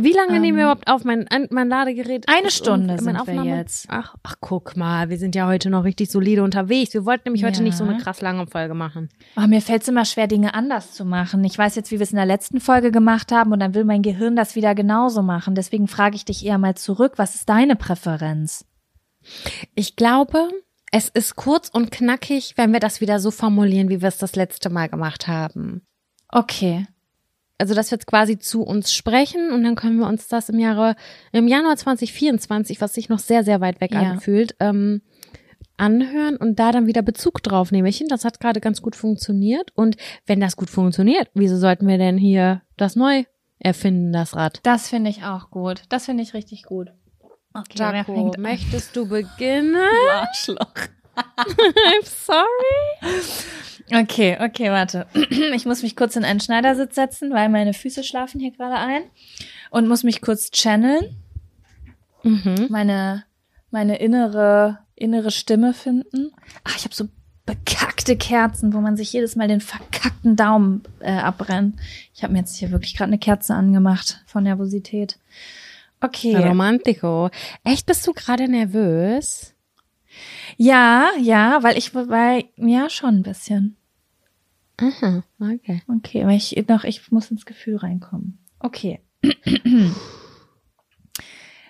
[0.00, 1.04] Wie lange Ähm, nehmen wir überhaupt auf?
[1.04, 3.86] Mein, mein Ladegerät Eine Stunde sind wir Aufnahme- jetzt.
[3.88, 6.94] Ach, ach, guck mal, wir sind ja heute noch richtig solide unterwegs.
[6.94, 7.62] Wir wollten nämlich heute Ja.
[7.64, 9.08] nicht so eine krass lange Folge machen.
[9.36, 11.44] Oh, mir fällt es immer schwer, Dinge anders zu machen.
[11.44, 13.84] Ich weiß jetzt, wie wir es in der letzten Folge gemacht haben und dann will
[13.84, 15.54] mein Gehirn das wieder genauso machen.
[15.54, 18.64] Deswegen frage ich dich eher mal zurück, was ist deine Präferenz?
[19.74, 20.48] Ich glaube,
[20.90, 24.36] es ist kurz und knackig, wenn wir das wieder so formulieren, wie wir es das
[24.36, 25.82] letzte Mal gemacht haben.
[26.28, 26.86] Okay.
[27.62, 30.58] Also dass wir jetzt quasi zu uns sprechen und dann können wir uns das im
[30.58, 30.96] Jahre,
[31.30, 34.00] im Januar 2024, was sich noch sehr, sehr weit weg Ja.
[34.00, 35.00] anfühlt, ähm,
[35.76, 37.86] anhören und da dann wieder Bezug drauf nehmen.
[37.86, 39.70] Ich finde, das hat gerade ganz gut funktioniert.
[39.76, 39.96] Und
[40.26, 43.24] wenn das gut funktioniert, wieso sollten wir denn hier das neu
[43.60, 44.58] erfinden, das Rad?
[44.64, 45.82] Das finde ich auch gut.
[45.88, 46.88] Das finde ich richtig gut.
[47.54, 49.76] Okay, Jaco, möchtest du beginnen?
[50.10, 50.74] Arschloch.
[51.16, 53.22] I'm sorry.
[53.94, 55.06] Okay, okay, warte.
[55.54, 59.02] Ich muss mich kurz in einen Schneidersitz setzen, weil meine Füße schlafen hier gerade ein
[59.70, 61.16] und muss mich kurz channeln,
[62.24, 62.68] Mhm.
[62.70, 63.24] meine
[63.70, 66.30] meine innere innere Stimme finden.
[66.64, 67.08] Ach, ich habe so
[67.46, 71.80] bekackte Kerzen, wo man sich jedes Mal den verkackten Daumen äh, abbrennt.
[72.14, 75.18] Ich habe mir jetzt hier wirklich gerade eine Kerze angemacht von Nervosität.
[76.00, 76.36] Okay.
[76.36, 77.30] Romantico.
[77.64, 79.54] Echt, bist du gerade nervös?
[80.56, 83.76] Ja, ja, weil ich weil ja schon ein bisschen.
[84.78, 85.82] Aha, okay.
[85.88, 88.38] Okay, weil ich noch, ich muss ins Gefühl reinkommen.
[88.58, 89.00] Okay.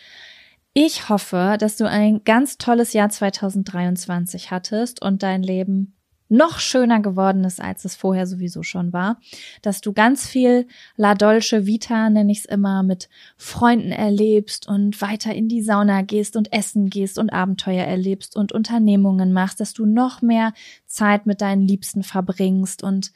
[0.79, 5.96] Ich hoffe, dass du ein ganz tolles Jahr 2023 hattest und dein Leben
[6.29, 9.21] noch schöner geworden ist, als es vorher sowieso schon war.
[9.63, 10.67] Dass du ganz viel
[10.97, 16.03] La Dolce Vita, nenne ich es immer, mit Freunden erlebst und weiter in die Sauna
[16.03, 20.53] gehst und essen gehst und Abenteuer erlebst und Unternehmungen machst, dass du noch mehr
[20.87, 23.13] Zeit mit deinen Liebsten verbringst und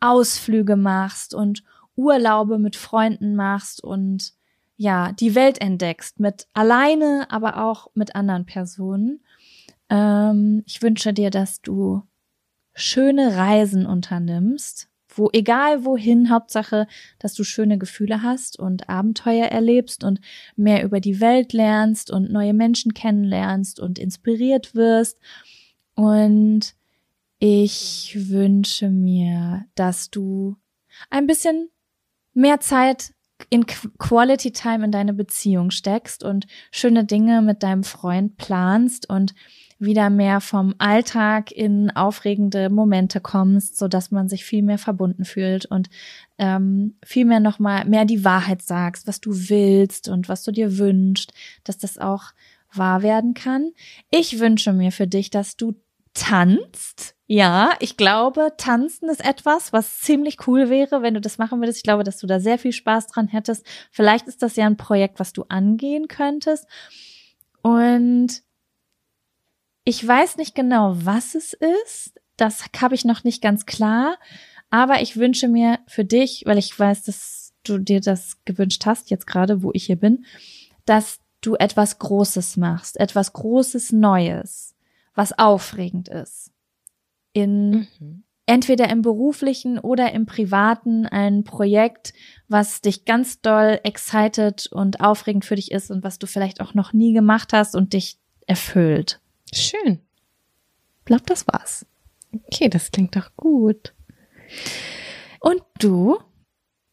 [0.00, 1.62] Ausflüge machst und
[1.96, 4.32] Urlaube mit Freunden machst und
[4.76, 9.22] ja, die Welt entdeckst mit alleine, aber auch mit anderen Personen.
[9.88, 12.02] Ähm, ich wünsche dir, dass du
[12.74, 16.86] schöne Reisen unternimmst, wo egal wohin, Hauptsache,
[17.18, 20.20] dass du schöne Gefühle hast und Abenteuer erlebst und
[20.56, 25.18] mehr über die Welt lernst und neue Menschen kennenlernst und inspiriert wirst.
[25.94, 26.74] Und
[27.38, 30.56] ich wünsche mir, dass du
[31.10, 31.68] ein bisschen
[32.32, 33.12] mehr Zeit
[33.50, 39.34] in Quality Time in deine Beziehung steckst und schöne Dinge mit deinem Freund planst und
[39.82, 45.24] wieder mehr vom Alltag in aufregende Momente kommst, so dass man sich viel mehr verbunden
[45.24, 45.90] fühlt und
[46.38, 50.78] ähm, viel mehr nochmal mehr die Wahrheit sagst, was du willst und was du dir
[50.78, 51.32] wünschst,
[51.64, 52.32] dass das auch
[52.72, 53.72] wahr werden kann.
[54.10, 55.74] Ich wünsche mir für dich, dass du
[56.14, 57.14] tanzt.
[57.26, 61.78] Ja, ich glaube, tanzen ist etwas, was ziemlich cool wäre, wenn du das machen würdest.
[61.78, 63.66] Ich glaube, dass du da sehr viel Spaß dran hättest.
[63.90, 66.66] Vielleicht ist das ja ein Projekt, was du angehen könntest.
[67.62, 68.42] Und
[69.84, 71.54] ich weiß nicht genau, was es
[71.84, 72.20] ist.
[72.36, 74.16] Das habe ich noch nicht ganz klar.
[74.70, 79.10] Aber ich wünsche mir für dich, weil ich weiß, dass du dir das gewünscht hast,
[79.10, 80.24] jetzt gerade, wo ich hier bin,
[80.84, 84.74] dass du etwas Großes machst, etwas Großes Neues,
[85.14, 86.50] was aufregend ist.
[87.32, 88.24] In mhm.
[88.46, 92.14] entweder im beruflichen oder im privaten ein Projekt,
[92.48, 96.74] was dich ganz doll excited und aufregend für dich ist und was du vielleicht auch
[96.74, 99.21] noch nie gemacht hast und dich erfüllt.
[99.52, 100.00] Schön.
[100.98, 101.86] Ich glaube, das war's.
[102.32, 103.94] Okay, das klingt doch gut.
[105.40, 106.18] Und du?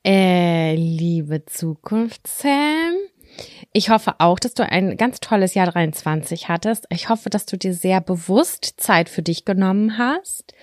[0.06, 2.96] Äh, liebe Zukunft, Sam.
[3.72, 6.88] Ich hoffe auch, dass du ein ganz tolles Jahr 23 hattest.
[6.90, 10.56] Ich hoffe, dass du dir sehr bewusst Zeit für dich genommen hast,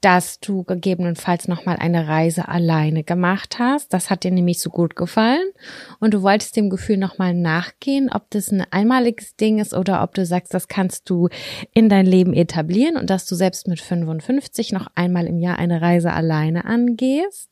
[0.00, 3.92] dass du gegebenenfalls nochmal eine Reise alleine gemacht hast.
[3.92, 5.50] Das hat dir nämlich so gut gefallen.
[5.98, 10.14] Und du wolltest dem Gefühl nochmal nachgehen, ob das ein einmaliges Ding ist oder ob
[10.14, 11.28] du sagst, das kannst du
[11.74, 15.82] in dein Leben etablieren und dass du selbst mit 55 noch einmal im Jahr eine
[15.82, 17.50] Reise alleine angehst.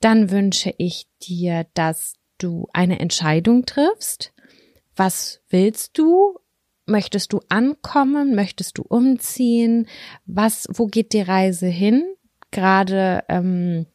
[0.00, 4.32] Dann wünsche ich dir, dass du eine Entscheidung triffst.
[4.96, 6.38] Was willst du?
[6.86, 8.34] Möchtest du ankommen?
[8.34, 9.86] Möchtest du umziehen?
[10.26, 12.04] Was, wo geht die Reise hin?
[12.50, 13.86] Gerade ähm,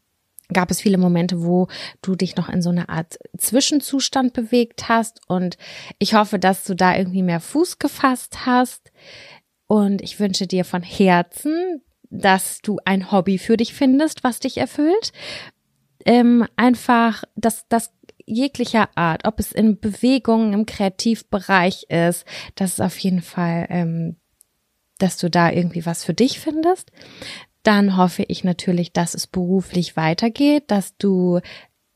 [0.53, 1.67] gab es viele Momente, wo
[2.01, 5.19] du dich noch in so eine Art Zwischenzustand bewegt hast.
[5.27, 5.57] Und
[5.99, 8.91] ich hoffe, dass du da irgendwie mehr Fuß gefasst hast.
[9.67, 14.57] Und ich wünsche dir von Herzen, dass du ein Hobby für dich findest, was dich
[14.57, 15.11] erfüllt.
[16.05, 17.91] Ähm, einfach, dass das
[18.27, 22.25] jeglicher Art, ob es in Bewegungen im Kreativbereich ist,
[22.55, 24.17] das ist auf jeden Fall, ähm,
[24.99, 26.91] dass du da irgendwie was für dich findest.
[27.63, 31.39] Dann hoffe ich natürlich, dass es beruflich weitergeht, dass du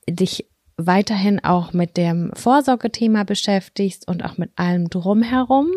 [0.10, 5.70] dich weiterhin auch mit dem Vorsorgethema beschäftigst und auch mit allem drumherum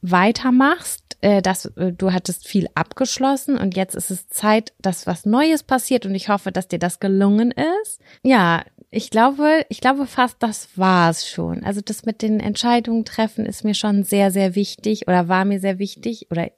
[0.00, 5.26] weitermachst, äh, dass äh, du hattest viel abgeschlossen und jetzt ist es Zeit, dass was
[5.26, 8.00] Neues passiert und ich hoffe, dass dir das gelungen ist.
[8.22, 11.62] Ja, ich glaube, ich glaube fast, das war's schon.
[11.64, 15.60] Also das mit den Entscheidungen treffen ist mir schon sehr, sehr wichtig oder war mir
[15.60, 16.50] sehr wichtig oder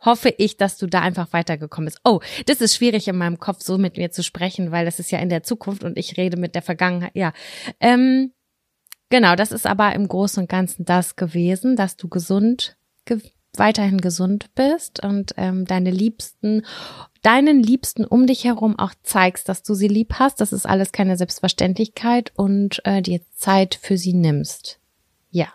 [0.00, 2.00] hoffe ich, dass du da einfach weitergekommen bist.
[2.04, 5.10] Oh, das ist schwierig in meinem Kopf, so mit mir zu sprechen, weil das ist
[5.10, 7.12] ja in der Zukunft und ich rede mit der Vergangenheit.
[7.14, 7.32] Ja,
[7.80, 8.32] ähm,
[9.10, 13.20] genau, das ist aber im Großen und Ganzen das gewesen, dass du gesund, ge
[13.56, 16.64] weiterhin gesund bist und ähm, deine Liebsten
[17.22, 20.40] deinen Liebsten um dich herum auch zeigst, dass du sie lieb hast.
[20.40, 24.78] Das ist alles keine Selbstverständlichkeit und äh, dir Zeit für sie nimmst.
[25.30, 25.48] Ja.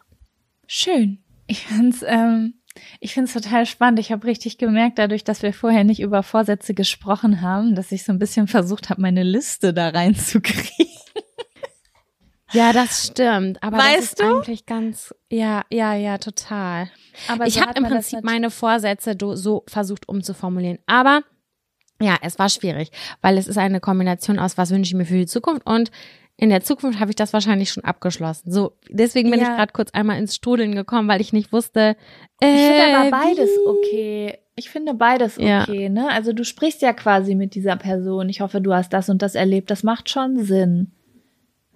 [0.67, 1.19] Schön.
[1.47, 2.55] Ich find's, ähm,
[2.99, 3.99] ich find's total spannend.
[3.99, 8.03] Ich habe richtig gemerkt, dadurch, dass wir vorher nicht über Vorsätze gesprochen haben, dass ich
[8.03, 10.87] so ein bisschen versucht habe, meine Liste da reinzukriegen.
[12.53, 13.61] Ja, das stimmt.
[13.63, 14.37] Aber weißt das ist du?
[14.37, 16.89] eigentlich ganz, ja, ja, ja, total.
[17.27, 20.77] Aber ich so habe im Prinzip meine Vorsätze so versucht umzuformulieren.
[20.85, 21.23] Aber
[22.03, 25.15] ja, es war schwierig, weil es ist eine Kombination aus, was wünsche ich mir für
[25.17, 25.91] die Zukunft und
[26.35, 28.51] in der Zukunft habe ich das wahrscheinlich schon abgeschlossen.
[28.51, 29.51] So, deswegen bin Ja.
[29.51, 31.95] ich gerade kurz einmal ins Strudeln gekommen, weil ich nicht wusste.
[32.41, 33.11] Äh, Ich finde aber wie?
[33.11, 34.37] beides okay.
[34.55, 35.61] Ich finde beides Ja.
[35.63, 36.09] okay, ne?
[36.09, 38.29] Also du sprichst ja quasi mit dieser Person.
[38.29, 39.69] Ich hoffe, du hast das und das erlebt.
[39.71, 40.91] Das macht schon Sinn.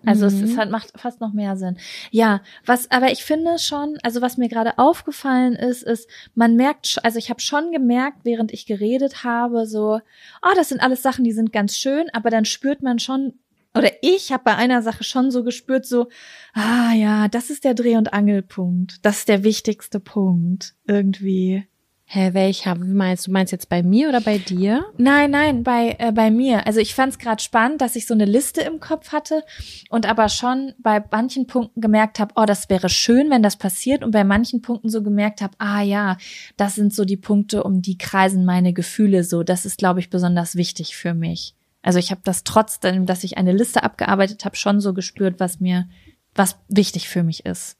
[0.07, 0.34] Also Mhm.
[0.34, 1.77] es ist halt, macht fast noch mehr Sinn.
[2.11, 6.97] Ja, was, aber ich finde schon, also was mir gerade aufgefallen ist, ist, man merkt,
[7.03, 9.99] also ich habe schon gemerkt, während ich geredet habe, so,
[10.41, 13.34] oh, das sind alles Sachen, die sind ganz schön, aber dann spürt man schon,
[13.75, 16.07] oder ich habe bei einer Sache schon so gespürt, so,
[16.53, 19.05] ah ja, das ist der Dreh- und Angelpunkt.
[19.05, 20.73] Das ist der wichtigste Punkt.
[20.88, 21.67] Irgendwie.
[22.09, 22.79] Hä, welcher?
[22.79, 23.31] Wie meinst du?
[23.31, 24.85] Meinst jetzt bei mir oder bei dir?
[24.97, 26.65] Nein, nein, bei, äh, bei mir.
[26.65, 29.43] Also ich fand es gerade spannend, dass ich so eine Liste im Kopf hatte
[29.89, 34.05] und aber schon bei manchen Punkten gemerkt habe, oh, das wäre schön, wenn das passiert
[34.05, 36.15] und bei manchen Punkten so gemerkt habe, ah ja,
[36.55, 39.43] das sind so die Punkte, um die kreisen meine Gefühle so.
[39.43, 41.55] Das ist, glaube ich, besonders wichtig für mich.
[41.81, 45.59] Also ich habe das trotzdem, dass ich eine Liste abgearbeitet habe, schon so gespürt, was
[45.59, 45.89] mir,
[46.35, 47.75] was wichtig für mich ist.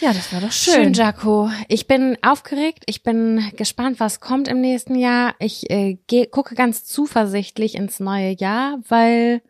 [0.00, 1.50] Ja, das war doch Schön, Jaco.
[1.68, 2.82] Ich bin aufgeregt.
[2.86, 5.34] Ich bin gespannt, was kommt im nächsten Jahr.
[5.38, 9.40] Ich äh, geh, gucke ganz zuversichtlich ins neue Jahr, weil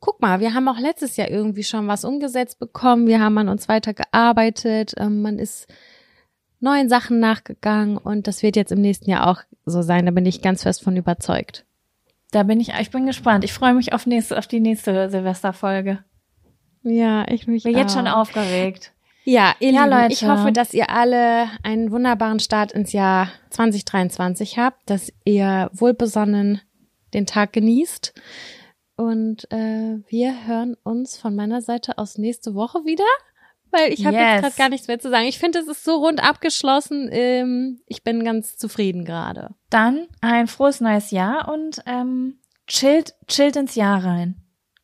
[0.00, 3.06] guck mal, wir haben auch letztes Jahr irgendwie schon was umgesetzt bekommen.
[3.06, 4.94] Wir haben an uns weitergearbeitet.
[4.96, 5.66] Ähm, man ist
[6.58, 10.06] neuen Sachen nachgegangen und das wird jetzt im nächsten Jahr auch so sein.
[10.06, 11.66] Da bin ich ganz fest von überzeugt.
[12.30, 13.44] Da bin ich, ich bin gespannt.
[13.44, 16.02] Ich freue mich auf, nächste, auf die nächste Silvesterfolge.
[16.82, 17.98] Ja, ich mich Bin jetzt auch.
[17.98, 18.92] schon aufgeregt.
[19.24, 20.12] Ja, ihr Ja, Lieben, Leute.
[20.14, 26.60] ich hoffe, dass ihr alle einen wunderbaren Start ins Jahr 2023 habt, dass ihr wohlbesonnen
[27.12, 28.12] den Tag genießt.
[28.96, 33.04] Und äh, wir hören uns von meiner Seite aus nächste Woche wieder,
[33.70, 34.24] weil ich habe Yes.
[34.24, 35.26] jetzt gerade gar nichts mehr zu sagen.
[35.26, 37.08] Ich finde, es ist so rund abgeschlossen.
[37.12, 39.54] Ähm, ich bin ganz zufrieden gerade.
[39.70, 44.36] Dann ein frohes neues Jahr und ähm, chillt, chillt ins Jahr rein.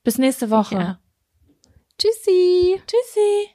[0.04, 0.74] Bis nächste Woche.
[0.76, 0.98] Ja.
[1.98, 2.80] Tschüssi.
[2.86, 3.50] Tschüssi.